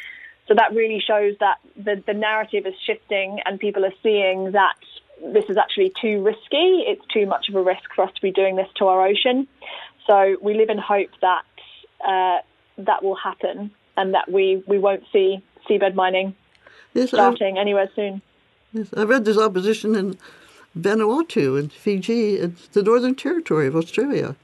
So 0.47 0.55
that 0.55 0.75
really 0.75 1.03
shows 1.07 1.35
that 1.41 1.59
the, 1.77 2.03
the 2.07 2.15
narrative 2.15 2.67
is 2.67 2.75
shifting 2.87 3.41
and 3.45 3.59
people 3.59 3.85
are 3.85 3.93
seeing 4.03 4.53
that 4.53 4.77
this 5.23 5.45
is 5.49 5.57
actually 5.57 5.93
too 6.01 6.23
risky. 6.23 6.85
It's 6.87 7.05
too 7.13 7.27
much 7.27 7.49
of 7.49 7.55
a 7.55 7.63
risk 7.63 7.93
for 7.95 8.05
us 8.05 8.15
to 8.15 8.23
be 8.23 8.31
doing 8.31 8.57
this 8.57 8.69
to 8.77 8.87
our 8.87 9.07
ocean. 9.07 9.49
So 10.07 10.37
we 10.41 10.55
live 10.55 10.71
in 10.71 10.79
hope 10.79 11.11
that 11.21 11.43
uh, 12.07 12.39
that 12.79 13.03
will 13.03 13.17
happen 13.17 13.71
and 13.97 14.15
that 14.15 14.31
we, 14.31 14.63
we 14.67 14.79
won't 14.79 15.05
see 15.13 15.43
seabed 15.69 15.95
mining 15.95 16.35
yes, 16.95 17.09
starting 17.11 17.59
i 17.59 17.61
anywhere 17.61 17.91
soon. 17.95 18.23
Yes, 18.73 18.89
I 18.97 19.03
read 19.03 19.25
there's 19.25 19.39
opposition 19.39 19.95
in 19.95 20.19
Vanuatu 20.79 21.59
and 21.59 21.73
Fiji 21.73 22.39
and 22.39 22.57
the 22.73 22.83
Northern 22.83 23.15
Territory 23.15 23.67
of 23.67 23.77
Australia. 23.77 24.37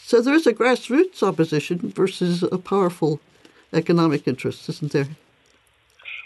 So 0.00 0.20
there 0.22 0.34
is 0.34 0.46
a 0.46 0.54
grassroots 0.54 1.22
opposition 1.22 1.78
versus 1.78 2.42
a 2.42 2.58
powerful 2.58 3.20
economic 3.72 4.26
interest, 4.26 4.68
isn't 4.68 4.92
there? 4.92 5.08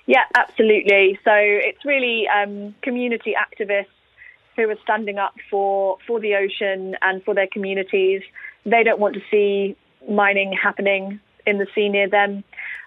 Yeah, 0.07 0.25
absolutely. 0.37 1.19
So 1.25 1.33
it's 1.35 1.85
really 1.85 2.29
um, 2.29 2.75
community 2.83 3.35
activists 3.37 3.87
who 4.57 4.69
are 4.69 4.79
standing 4.83 5.19
up 5.19 5.35
for, 5.51 5.99
for 6.07 6.21
the 6.21 6.35
ocean 6.35 6.97
and 7.03 7.25
for 7.25 7.35
their 7.35 7.47
communities. 7.47 8.23
They 8.65 8.83
don't 8.85 9.01
want 9.01 9.15
to 9.15 9.23
see 9.31 9.77
mining 10.09 10.53
happening 10.53 11.21
in 11.47 11.59
the 11.59 11.67
sea 11.75 11.89
near 11.89 12.09
them. 12.09 12.45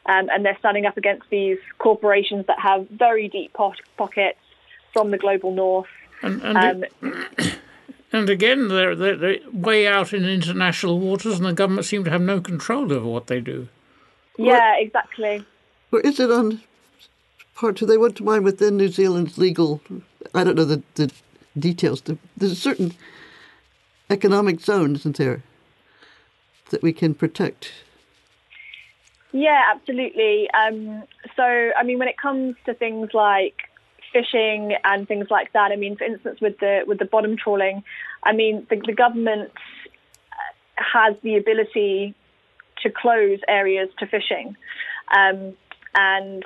Um, 0.08 0.30
and 0.30 0.46
they're 0.46 0.58
standing 0.60 0.86
up 0.86 0.98
against 0.98 1.30
these 1.30 1.58
corporations 1.80 2.46
that 2.46 2.60
have 2.60 2.88
very 2.90 3.28
deep 3.28 3.54
po- 3.54 3.74
pockets 3.98 4.38
from 4.94 5.12
the 5.12 5.18
global 5.18 5.52
north. 5.52 5.88
And, 6.22 6.42
and, 6.44 6.86
um, 7.02 7.26
and 8.12 8.30
again, 8.30 8.68
they're, 8.68 8.96
they're, 8.96 9.16
they're, 9.16 9.38
way 9.52 9.88
out 9.88 10.14
in 10.14 10.24
international 10.26 11.00
waters, 11.00 11.38
and 11.38 11.46
the 11.46 11.54
government 11.54 11.86
seem 11.86 12.04
to 12.04 12.12
have 12.12 12.22
no 12.22 12.40
control 12.40 12.94
over 12.94 13.08
what 13.08 13.28
they 13.28 13.42
do. 13.42 13.68
Yeah, 14.38 14.76
exactly. 14.78 15.44
Or 15.92 16.02
is 16.02 16.20
it 16.20 16.30
on 16.30 16.62
part? 17.56 17.78
Do 17.78 17.86
they 17.86 17.98
want 17.98 18.18
to 18.18 18.24
mine 18.24 18.44
within 18.44 18.78
New 18.78 18.90
Zealand's 18.90 19.38
legal? 19.38 19.82
I 20.34 20.44
don't 20.44 20.56
know 20.56 20.66
the, 20.66 20.84
the 20.96 21.12
details. 21.58 22.04
There's 22.38 22.52
a 22.52 22.56
certain 22.56 22.94
economic 24.10 24.60
zone, 24.60 24.96
isn't 24.96 25.18
there, 25.18 25.42
that 26.70 26.82
we 26.82 26.94
can 26.94 27.14
protect? 27.14 27.72
Yeah, 29.32 29.64
absolutely. 29.74 30.50
Um, 30.52 31.04
so, 31.36 31.44
I 31.44 31.84
mean, 31.84 32.00
when 32.00 32.08
it 32.08 32.18
comes 32.18 32.56
to 32.66 32.74
things 32.74 33.10
like 33.14 33.56
fishing 34.14 34.76
and 34.86 35.08
things 35.08 35.28
like 35.30 35.52
that, 35.52 35.72
I 35.74 35.76
mean, 35.76 35.98
for 35.98 36.06
instance, 36.06 36.40
with 36.40 36.58
the 36.60 36.84
with 36.88 37.00
the 37.00 37.06
bottom 37.06 37.36
trawling, 37.36 37.84
I 38.24 38.32
mean, 38.34 38.66
the, 38.70 38.78
the 38.78 38.94
government 38.94 39.52
has 40.78 41.16
the 41.22 41.36
ability 41.36 42.16
to 42.84 42.90
close 42.90 43.40
areas 43.48 43.90
to 44.00 44.08
fishing, 44.08 44.56
um, 45.14 45.54
and 45.94 46.46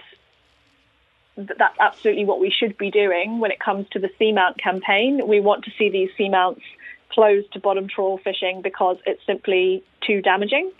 that's 1.37 1.77
absolutely 1.79 2.25
what 2.25 2.39
we 2.39 2.49
should 2.49 2.75
be 2.77 2.89
doing 2.89 3.39
when 3.39 3.51
it 3.51 3.59
comes 3.59 3.87
to 3.91 3.99
the 3.99 4.09
seamount 4.19 4.57
campaign. 4.57 5.27
We 5.27 5.39
want 5.39 5.65
to 5.65 5.71
see 5.77 5.89
these 5.89 6.09
seamounts 6.17 6.63
closed 7.09 7.51
to 7.53 7.59
bottom 7.59 7.87
trawl 7.87 8.17
fishing 8.17 8.61
because 8.61 8.97
it's 9.05 9.25
simply 9.25 9.83
too 10.05 10.21
damaging. 10.21 10.71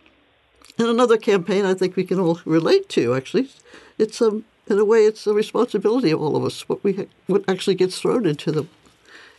And 0.78 0.88
another 0.88 1.18
campaign 1.18 1.66
I 1.66 1.74
think 1.74 1.96
we 1.96 2.04
can 2.04 2.20
all 2.20 2.40
relate 2.46 2.90
to, 2.90 3.16
actually. 3.16 3.50
It's 3.98 4.22
um, 4.22 4.46
in 4.68 4.80
a 4.80 4.86
way, 4.86 5.06
it's 5.06 5.26
a 5.28 5.34
responsibility 5.34 6.12
of 6.12 6.22
all 6.22 6.36
of 6.36 6.46
us 6.46 6.68
what 6.70 6.84
we 6.84 7.08
what 7.28 7.44
actually 7.48 7.76
gets 7.76 8.00
thrown 8.00 8.26
into 8.26 8.52
the 8.52 8.66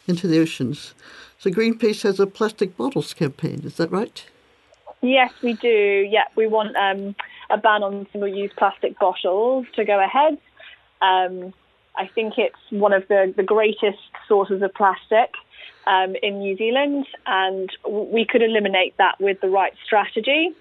into 0.06 0.26
the 0.26 0.38
oceans. 0.40 0.94
So 1.38 1.50
Greenpeace 1.50 2.02
has 2.02 2.20
a 2.20 2.26
plastic 2.26 2.76
bottles 2.76 3.14
campaign. 3.14 3.62
Is 3.64 3.76
that 3.76 3.90
right? 3.90 4.24
Yes, 5.00 5.32
we 5.42 5.54
do. 5.54 6.06
Yeah, 6.10 6.24
we 6.36 6.46
want 6.46 6.76
um, 6.76 7.16
a 7.48 7.56
ban 7.56 7.82
on 7.82 8.06
single-use 8.12 8.52
plastic 8.58 8.98
bottles 8.98 9.64
to 9.76 9.84
go 9.84 10.02
ahead. 10.02 10.36
Um, 11.00 11.54
I 11.96 12.06
think 12.14 12.34
it's 12.36 12.58
one 12.68 12.92
of 12.92 13.08
the, 13.08 13.32
the 13.34 13.42
greatest 13.42 13.98
sources 14.28 14.60
of 14.60 14.74
plastic 14.74 15.32
um, 15.86 16.14
in 16.22 16.38
New 16.38 16.56
Zealand, 16.56 17.06
and 17.26 17.70
we 17.88 18.24
could 18.24 18.42
eliminate 18.42 18.96
that 18.98 19.20
with 19.20 19.40
the 19.40 19.48
right 19.48 19.72
strategy. 19.84 20.54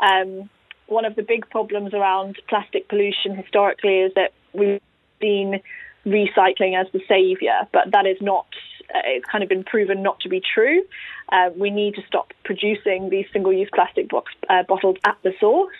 Um, 0.00 0.48
one 0.86 1.04
of 1.04 1.14
the 1.14 1.22
big 1.22 1.48
problems 1.50 1.94
around 1.94 2.36
plastic 2.48 2.88
pollution 2.88 3.34
historically 3.34 4.00
is 4.00 4.12
that 4.14 4.32
we've 4.52 4.80
been 5.20 5.60
recycling 6.04 6.78
as 6.78 6.90
the 6.92 7.00
savior, 7.08 7.66
but 7.72 7.90
that 7.92 8.06
is 8.06 8.20
not. 8.20 8.46
Uh, 8.94 9.00
it's 9.06 9.24
kind 9.26 9.42
of 9.42 9.48
been 9.48 9.64
proven 9.64 10.02
not 10.02 10.20
to 10.20 10.28
be 10.28 10.40
true. 10.40 10.82
Uh, 11.30 11.50
we 11.56 11.70
need 11.70 11.94
to 11.94 12.02
stop 12.06 12.32
producing 12.44 13.08
these 13.08 13.26
single-use 13.32 13.70
plastic 13.74 14.08
box, 14.08 14.32
uh, 14.50 14.62
bottles 14.64 14.96
at 15.04 15.16
the 15.22 15.32
source, 15.40 15.74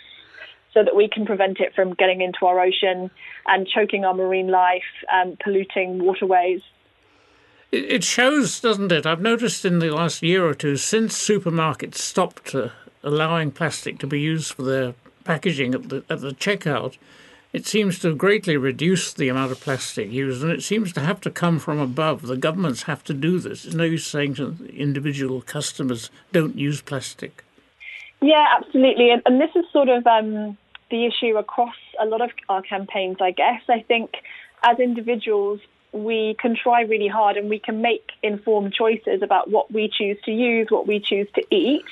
so 0.73 0.83
that 0.83 0.97
we 0.97 1.09
can 1.09 1.27
prevent 1.27 1.61
it 1.61 1.75
from 1.75 1.93
getting 1.95 2.23
into 2.23 2.47
our 2.47 2.61
ocean 2.61 3.11
and 3.47 3.67
choking 3.67 4.05
our 4.05 4.15
marine 4.15 4.49
life, 4.49 4.83
um, 5.13 5.37
polluting 5.43 6.03
waterways. 6.03 6.63
It 7.73 8.05
shows, 8.05 8.61
doesn't 8.61 8.93
it? 8.93 9.07
I've 9.07 9.23
noticed 9.23 9.65
in 9.65 9.79
the 9.79 9.91
last 9.91 10.23
year 10.23 10.47
or 10.47 10.53
two, 10.53 10.77
since 10.77 11.19
supermarkets 11.19 11.95
stopped 11.95 12.55
uh, 12.55 12.69
allowing 13.03 13.51
plastic 13.51 13.99
to 14.01 14.07
be 14.07 14.21
used 14.21 14.53
for 14.53 14.63
their 14.63 14.95
packaging 15.25 15.75
at 15.75 15.89
the 15.89 16.05
at 16.11 16.21
the 16.21 16.33
checkout, 16.33 16.99
it 17.55 17.67
seems 17.67 17.99
to 18.01 18.09
have 18.09 18.19
greatly 18.19 18.59
reduce 18.59 19.15
the 19.15 19.31
amount 19.31 19.53
of 19.53 19.61
plastic 19.61 20.11
used, 20.11 20.43
and 20.43 20.53
it 20.53 20.63
seems 20.63 20.93
to 20.93 21.01
have 21.01 21.19
to 21.23 21.31
come 21.31 21.59
from 21.59 21.79
above. 21.79 22.27
The 22.27 22.37
governments 22.37 22.83
have 22.83 23.03
to 23.05 23.15
do 23.15 23.39
this. 23.39 23.65
It's 23.65 23.75
no 23.75 23.85
use 23.85 24.07
saying 24.07 24.35
to 24.35 24.55
individual 24.75 25.41
customers, 25.41 26.11
don't 26.31 26.57
use 26.57 26.83
plastic. 26.83 27.43
Yeah, 28.21 28.47
absolutely. 28.55 29.11
And, 29.11 29.23
and 29.25 29.41
this 29.41 29.51
is 29.57 29.65
sort 29.73 29.89
of 29.89 30.07
um, 30.07 30.59
the 30.91 31.07
issue 31.07 31.39
across 31.39 31.75
a 31.99 32.05
lot 32.05 32.21
of 32.21 32.31
our 32.51 32.61
campaigns, 32.61 33.17
I 33.21 33.31
guess. 33.31 33.63
I 33.69 33.81
think 33.81 34.11
as 34.63 34.79
individuals, 34.79 35.61
we 35.93 36.37
can 36.41 36.57
try 36.57 36.83
really 36.83 37.09
hard 37.09 37.37
and 37.37 37.49
we 37.51 37.59
can 37.59 37.83
make 37.83 38.13
informed 38.23 38.73
choices 38.73 39.23
about 39.23 39.51
what 39.51 39.71
we 39.71 39.89
choose 39.89 40.17
to 40.25 40.33
use, 40.33 40.69
what 40.71 40.87
we 40.87 41.01
choose 41.01 41.29
to 41.35 41.43
eat. 41.55 41.85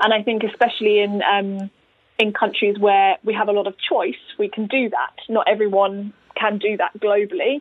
And 0.00 0.12
I 0.12 0.22
think, 0.22 0.42
especially 0.42 1.00
in 1.00 1.22
um, 1.22 1.70
in 2.18 2.32
countries 2.32 2.78
where 2.78 3.16
we 3.24 3.34
have 3.34 3.48
a 3.48 3.52
lot 3.52 3.66
of 3.66 3.74
choice, 3.78 4.14
we 4.38 4.48
can 4.48 4.66
do 4.66 4.88
that. 4.90 5.14
Not 5.28 5.48
everyone 5.48 6.12
can 6.34 6.58
do 6.58 6.76
that 6.76 6.98
globally, 6.98 7.60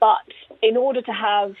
but 0.00 0.26
in 0.62 0.76
order 0.76 1.02
to 1.02 1.12
have 1.12 1.54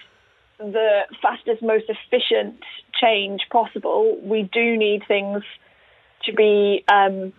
the 0.58 1.02
fastest, 1.20 1.62
most 1.62 1.84
efficient 1.88 2.62
change 2.98 3.42
possible, 3.50 4.18
we 4.22 4.42
do 4.42 4.76
need 4.76 5.02
things 5.06 5.42
to 6.24 6.32
be 6.32 6.84
um, 6.88 7.32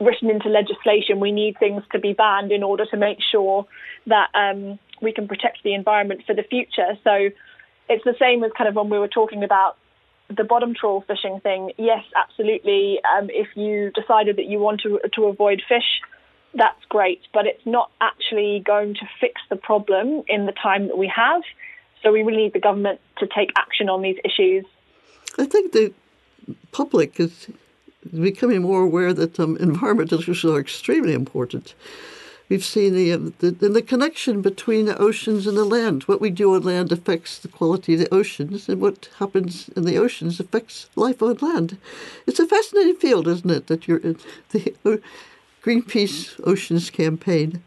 written 0.00 0.30
into 0.30 0.48
legislation. 0.48 1.20
We 1.20 1.32
need 1.32 1.58
things 1.58 1.82
to 1.92 1.98
be 1.98 2.12
banned 2.12 2.52
in 2.52 2.62
order 2.62 2.86
to 2.86 2.96
make 2.96 3.18
sure 3.30 3.66
that 4.06 4.28
um, 4.34 4.78
we 5.02 5.12
can 5.12 5.28
protect 5.28 5.62
the 5.62 5.74
environment 5.74 6.22
for 6.26 6.34
the 6.34 6.42
future. 6.42 6.98
So 7.04 7.30
it's 7.88 8.04
the 8.04 8.14
same 8.18 8.42
as 8.44 8.52
kind 8.56 8.68
of 8.68 8.74
when 8.74 8.88
we 8.88 8.98
were 8.98 9.08
talking 9.08 9.44
about 9.44 9.76
the 10.34 10.44
bottom 10.44 10.74
trawl 10.74 11.04
fishing 11.06 11.40
thing, 11.40 11.72
yes, 11.76 12.04
absolutely. 12.16 13.00
Um, 13.04 13.28
if 13.30 13.48
you 13.56 13.90
decided 13.90 14.36
that 14.36 14.46
you 14.46 14.58
want 14.58 14.80
to 14.82 15.00
to 15.14 15.24
avoid 15.24 15.60
fish, 15.68 16.00
that's 16.54 16.84
great, 16.88 17.20
but 17.34 17.46
it's 17.46 17.64
not 17.66 17.90
actually 18.00 18.62
going 18.64 18.94
to 18.94 19.08
fix 19.20 19.40
the 19.50 19.56
problem 19.56 20.22
in 20.28 20.46
the 20.46 20.52
time 20.52 20.86
that 20.88 20.96
we 20.96 21.12
have. 21.14 21.42
So 22.02 22.12
we 22.12 22.22
really 22.22 22.44
need 22.44 22.52
the 22.52 22.60
government 22.60 23.00
to 23.18 23.26
take 23.26 23.50
action 23.56 23.88
on 23.88 24.02
these 24.02 24.16
issues. 24.24 24.64
I 25.38 25.46
think 25.46 25.72
the 25.72 25.92
public 26.72 27.20
is 27.20 27.48
becoming 28.18 28.62
more 28.62 28.82
aware 28.82 29.12
that 29.12 29.38
um, 29.38 29.56
environmental 29.58 30.20
issues 30.20 30.44
are 30.44 30.60
extremely 30.60 31.14
important. 31.14 31.74
We've 32.48 32.64
seen 32.64 32.94
the, 32.94 33.12
um, 33.12 33.34
the, 33.38 33.52
the 33.52 33.80
connection 33.80 34.42
between 34.42 34.86
the 34.86 34.98
oceans 34.98 35.46
and 35.46 35.56
the 35.56 35.64
land. 35.64 36.02
What 36.04 36.20
we 36.20 36.30
do 36.30 36.54
on 36.54 36.62
land 36.62 36.90
affects 36.90 37.38
the 37.38 37.46
quality 37.46 37.94
of 37.94 38.00
the 38.00 38.12
oceans, 38.12 38.68
and 38.68 38.80
what 38.80 39.08
happens 39.18 39.68
in 39.76 39.84
the 39.84 39.98
oceans 39.98 40.40
affects 40.40 40.90
life 40.96 41.22
on 41.22 41.36
land. 41.36 41.78
It's 42.26 42.40
a 42.40 42.48
fascinating 42.48 42.96
field, 42.96 43.28
isn't 43.28 43.50
it, 43.50 43.68
that 43.68 43.86
you're 43.86 43.98
in 43.98 44.18
the 44.50 44.74
Greenpeace 45.62 46.40
Oceans 46.44 46.90
campaign. 46.90 47.62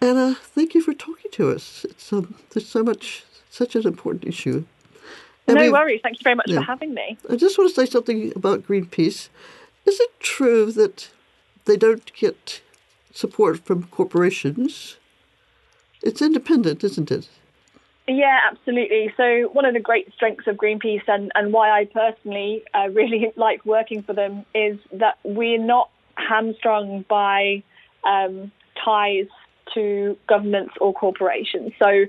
And 0.00 0.18
uh, 0.18 0.34
thank 0.34 0.74
you 0.74 0.82
for 0.82 0.92
talking 0.92 1.30
to 1.30 1.50
us. 1.50 1.86
It's 1.88 2.12
um, 2.12 2.34
there's 2.50 2.68
so 2.68 2.82
much, 2.82 3.24
such 3.48 3.76
an 3.76 3.86
important 3.86 4.24
issue. 4.24 4.64
No 5.46 5.72
worries. 5.72 6.00
Thank 6.02 6.18
you 6.18 6.24
very 6.24 6.36
much 6.36 6.46
yeah. 6.48 6.56
for 6.56 6.62
having 6.62 6.94
me. 6.94 7.18
I 7.28 7.36
just 7.36 7.58
want 7.58 7.68
to 7.68 7.74
say 7.74 7.90
something 7.90 8.32
about 8.34 8.66
Greenpeace. 8.66 9.28
Is 9.86 10.00
it 10.00 10.20
true 10.20 10.72
that 10.72 11.10
they 11.64 11.76
don't 11.76 12.12
get 12.14 12.60
support 13.12 13.64
from 13.64 13.84
corporations. 13.84 14.96
It's 16.02 16.20
independent, 16.20 16.84
isn't 16.84 17.10
it? 17.10 17.28
Yeah, 18.06 18.38
absolutely. 18.50 19.14
So, 19.16 19.48
one 19.52 19.64
of 19.64 19.72
the 19.72 19.80
great 19.80 20.12
strengths 20.12 20.46
of 20.46 20.56
Greenpeace 20.56 21.04
and, 21.08 21.32
and 21.34 21.52
why 21.52 21.70
I 21.70 21.86
personally 21.86 22.62
uh, 22.74 22.88
really 22.92 23.32
like 23.36 23.64
working 23.64 24.02
for 24.02 24.12
them 24.12 24.44
is 24.54 24.78
that 24.92 25.18
we're 25.22 25.62
not 25.62 25.88
hamstrung 26.16 27.04
by 27.08 27.62
um, 28.04 28.52
ties 28.84 29.26
to 29.72 30.18
governments 30.28 30.74
or 30.80 30.92
corporations. 30.92 31.72
So, 31.78 32.04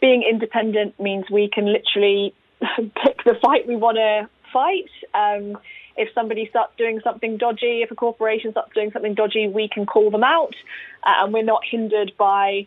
being 0.00 0.22
independent 0.22 1.00
means 1.00 1.24
we 1.30 1.50
can 1.52 1.66
literally 1.66 2.34
pick 2.76 3.24
the 3.24 3.34
fight 3.40 3.66
we 3.66 3.76
want 3.76 3.96
to 3.96 4.28
fight. 4.52 4.90
Um, 5.14 5.58
if 5.96 6.08
somebody 6.14 6.46
starts 6.48 6.72
doing 6.78 7.00
something 7.04 7.36
dodgy, 7.36 7.82
if 7.82 7.90
a 7.90 7.94
corporation 7.94 8.52
starts 8.52 8.72
doing 8.74 8.90
something 8.92 9.14
dodgy, 9.14 9.48
we 9.48 9.68
can 9.68 9.86
call 9.86 10.10
them 10.10 10.24
out, 10.24 10.54
uh, 11.02 11.12
and 11.18 11.32
we're 11.32 11.42
not 11.42 11.62
hindered 11.68 12.12
by 12.16 12.66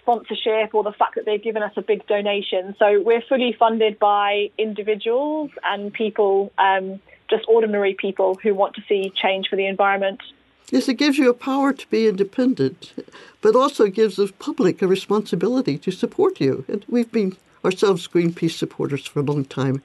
sponsorship 0.00 0.74
or 0.74 0.82
the 0.82 0.92
fact 0.92 1.14
that 1.14 1.24
they've 1.24 1.42
given 1.42 1.62
us 1.62 1.72
a 1.76 1.82
big 1.82 2.06
donation. 2.06 2.74
So 2.78 3.00
we're 3.00 3.22
fully 3.22 3.54
funded 3.58 3.98
by 3.98 4.50
individuals 4.58 5.50
and 5.62 5.92
people, 5.92 6.52
um, 6.58 7.00
just 7.30 7.44
ordinary 7.48 7.94
people 7.94 8.38
who 8.42 8.54
want 8.54 8.74
to 8.74 8.82
see 8.88 9.12
change 9.14 9.48
for 9.48 9.56
the 9.56 9.66
environment. 9.66 10.20
Yes, 10.70 10.88
it 10.88 10.94
gives 10.94 11.18
you 11.18 11.30
a 11.30 11.34
power 11.34 11.72
to 11.72 11.86
be 11.88 12.08
independent, 12.08 12.94
but 13.40 13.54
also 13.54 13.86
gives 13.88 14.16
the 14.16 14.32
public 14.38 14.82
a 14.82 14.88
responsibility 14.88 15.78
to 15.78 15.90
support 15.90 16.40
you. 16.40 16.64
And 16.66 16.84
we've 16.88 17.12
been 17.12 17.36
ourselves 17.64 18.08
Greenpeace 18.08 18.56
supporters 18.56 19.06
for 19.06 19.20
a 19.20 19.22
long 19.22 19.44
time. 19.44 19.82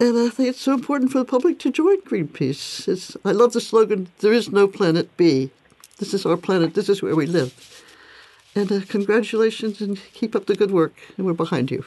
And 0.00 0.18
I 0.18 0.28
think 0.30 0.48
it's 0.48 0.60
so 0.60 0.74
important 0.74 1.12
for 1.12 1.18
the 1.18 1.24
public 1.24 1.58
to 1.60 1.70
join 1.70 2.00
Greenpeace. 2.02 2.88
It's, 2.88 3.16
I 3.24 3.32
love 3.32 3.52
the 3.52 3.60
slogan, 3.60 4.08
there 4.18 4.32
is 4.32 4.50
no 4.50 4.66
planet 4.66 5.16
B. 5.16 5.50
This 5.98 6.12
is 6.12 6.26
our 6.26 6.36
planet, 6.36 6.74
this 6.74 6.88
is 6.88 7.02
where 7.02 7.14
we 7.14 7.26
live. 7.26 7.84
And 8.54 8.70
uh, 8.70 8.80
congratulations 8.88 9.80
and 9.80 10.00
keep 10.12 10.34
up 10.34 10.46
the 10.46 10.54
good 10.54 10.72
work. 10.72 10.94
And 11.16 11.26
we're 11.26 11.32
behind 11.32 11.70
you. 11.70 11.84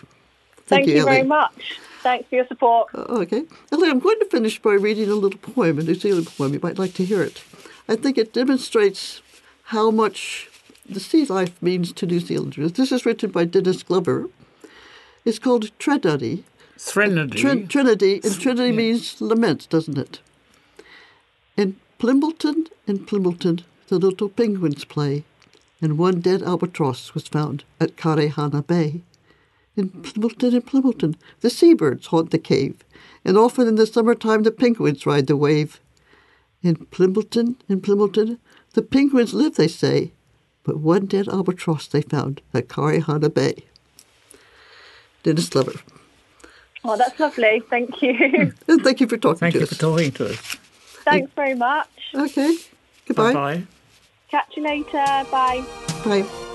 Thank, 0.55 0.67
Thank 0.67 0.87
you, 0.87 0.95
you 0.95 1.05
very 1.05 1.23
much. 1.23 1.79
Thanks 2.01 2.29
for 2.29 2.35
your 2.35 2.47
support. 2.47 2.87
Uh, 2.93 3.01
okay. 3.21 3.43
Ellie, 3.71 3.89
I'm 3.89 3.99
going 3.99 4.19
to 4.19 4.25
finish 4.25 4.61
by 4.61 4.73
reading 4.73 5.09
a 5.09 5.15
little 5.15 5.39
poem, 5.39 5.79
a 5.79 5.83
New 5.83 5.95
Zealand 5.95 6.27
poem. 6.27 6.53
You 6.53 6.59
might 6.61 6.79
like 6.79 6.93
to 6.95 7.05
hear 7.05 7.21
it. 7.21 7.43
I 7.87 7.95
think 7.95 8.17
it 8.17 8.33
demonstrates 8.33 9.21
how 9.63 9.91
much 9.91 10.49
the 10.87 10.99
sea 10.99 11.25
life 11.25 11.61
means 11.61 11.91
to 11.93 12.05
New 12.05 12.19
Zealanders. 12.19 12.73
This 12.73 12.91
is 12.91 13.05
written 13.05 13.31
by 13.31 13.45
Dennis 13.45 13.83
Glover. 13.83 14.29
It's 15.25 15.39
called 15.39 15.71
Trinity, 15.79 16.43
Threnody. 16.77 17.39
Tr- 17.39 17.65
Trinity, 17.67 18.21
and 18.23 18.39
Trinity 18.39 18.69
yeah. 18.69 18.75
means 18.75 19.19
lament, 19.19 19.67
doesn't 19.69 19.97
it? 19.97 20.19
In 21.57 21.77
Plimmerton, 21.99 22.67
in 22.85 22.99
Plimmerton, 22.99 23.63
the 23.87 23.97
little 23.97 24.29
penguins 24.29 24.85
play, 24.85 25.23
and 25.81 25.97
one 25.97 26.19
dead 26.19 26.43
albatross 26.43 27.15
was 27.15 27.27
found 27.27 27.63
at 27.79 27.95
Karehana 27.95 28.65
Bay. 28.65 29.01
In 29.75 29.89
Plimmerton, 29.89 30.53
in 30.53 30.61
Plimmerton, 30.61 31.15
the 31.41 31.49
seabirds 31.49 32.07
haunt 32.07 32.29
the 32.29 32.37
cave, 32.37 32.83
and 33.23 33.35
often 33.35 33.67
in 33.67 33.75
the 33.75 33.87
summertime 33.87 34.43
the 34.43 34.51
penguins 34.51 35.07
ride 35.07 35.25
the 35.25 35.35
wave. 35.35 35.79
In 36.61 36.75
Plimmerton, 36.75 37.55
in 37.67 37.81
Plimmerton, 37.81 38.37
the 38.73 38.83
penguins 38.83 39.33
live, 39.33 39.55
they 39.55 39.67
say, 39.67 40.11
but 40.63 40.77
one 40.77 41.07
dead 41.07 41.27
albatross 41.27 41.87
they 41.87 42.01
found 42.01 42.41
at 42.53 42.67
Karehana 42.67 43.33
Bay. 43.33 43.65
Dennis 45.25 45.49
Glover. 45.49 45.73
Oh, 46.83 46.95
that's 46.95 47.19
lovely. 47.19 47.63
Thank 47.67 47.99
you. 48.03 48.53
And 48.67 48.83
thank 48.83 49.01
you 49.01 49.07
for 49.07 49.17
talking 49.17 49.39
Thank 49.39 49.53
to 49.53 49.59
you 49.59 49.63
us. 49.63 49.69
for 49.69 49.75
talking 49.75 50.11
to 50.13 50.29
us. 50.29 50.37
Thanks 51.03 51.31
very 51.35 51.55
much. 51.55 51.89
Okay. 52.13 52.55
Goodbye. 53.07 53.33
Bye. 53.33 53.63
Catch 54.29 54.55
you 54.55 54.63
later. 54.63 55.05
Bye. 55.31 55.65
Bye. 56.05 56.51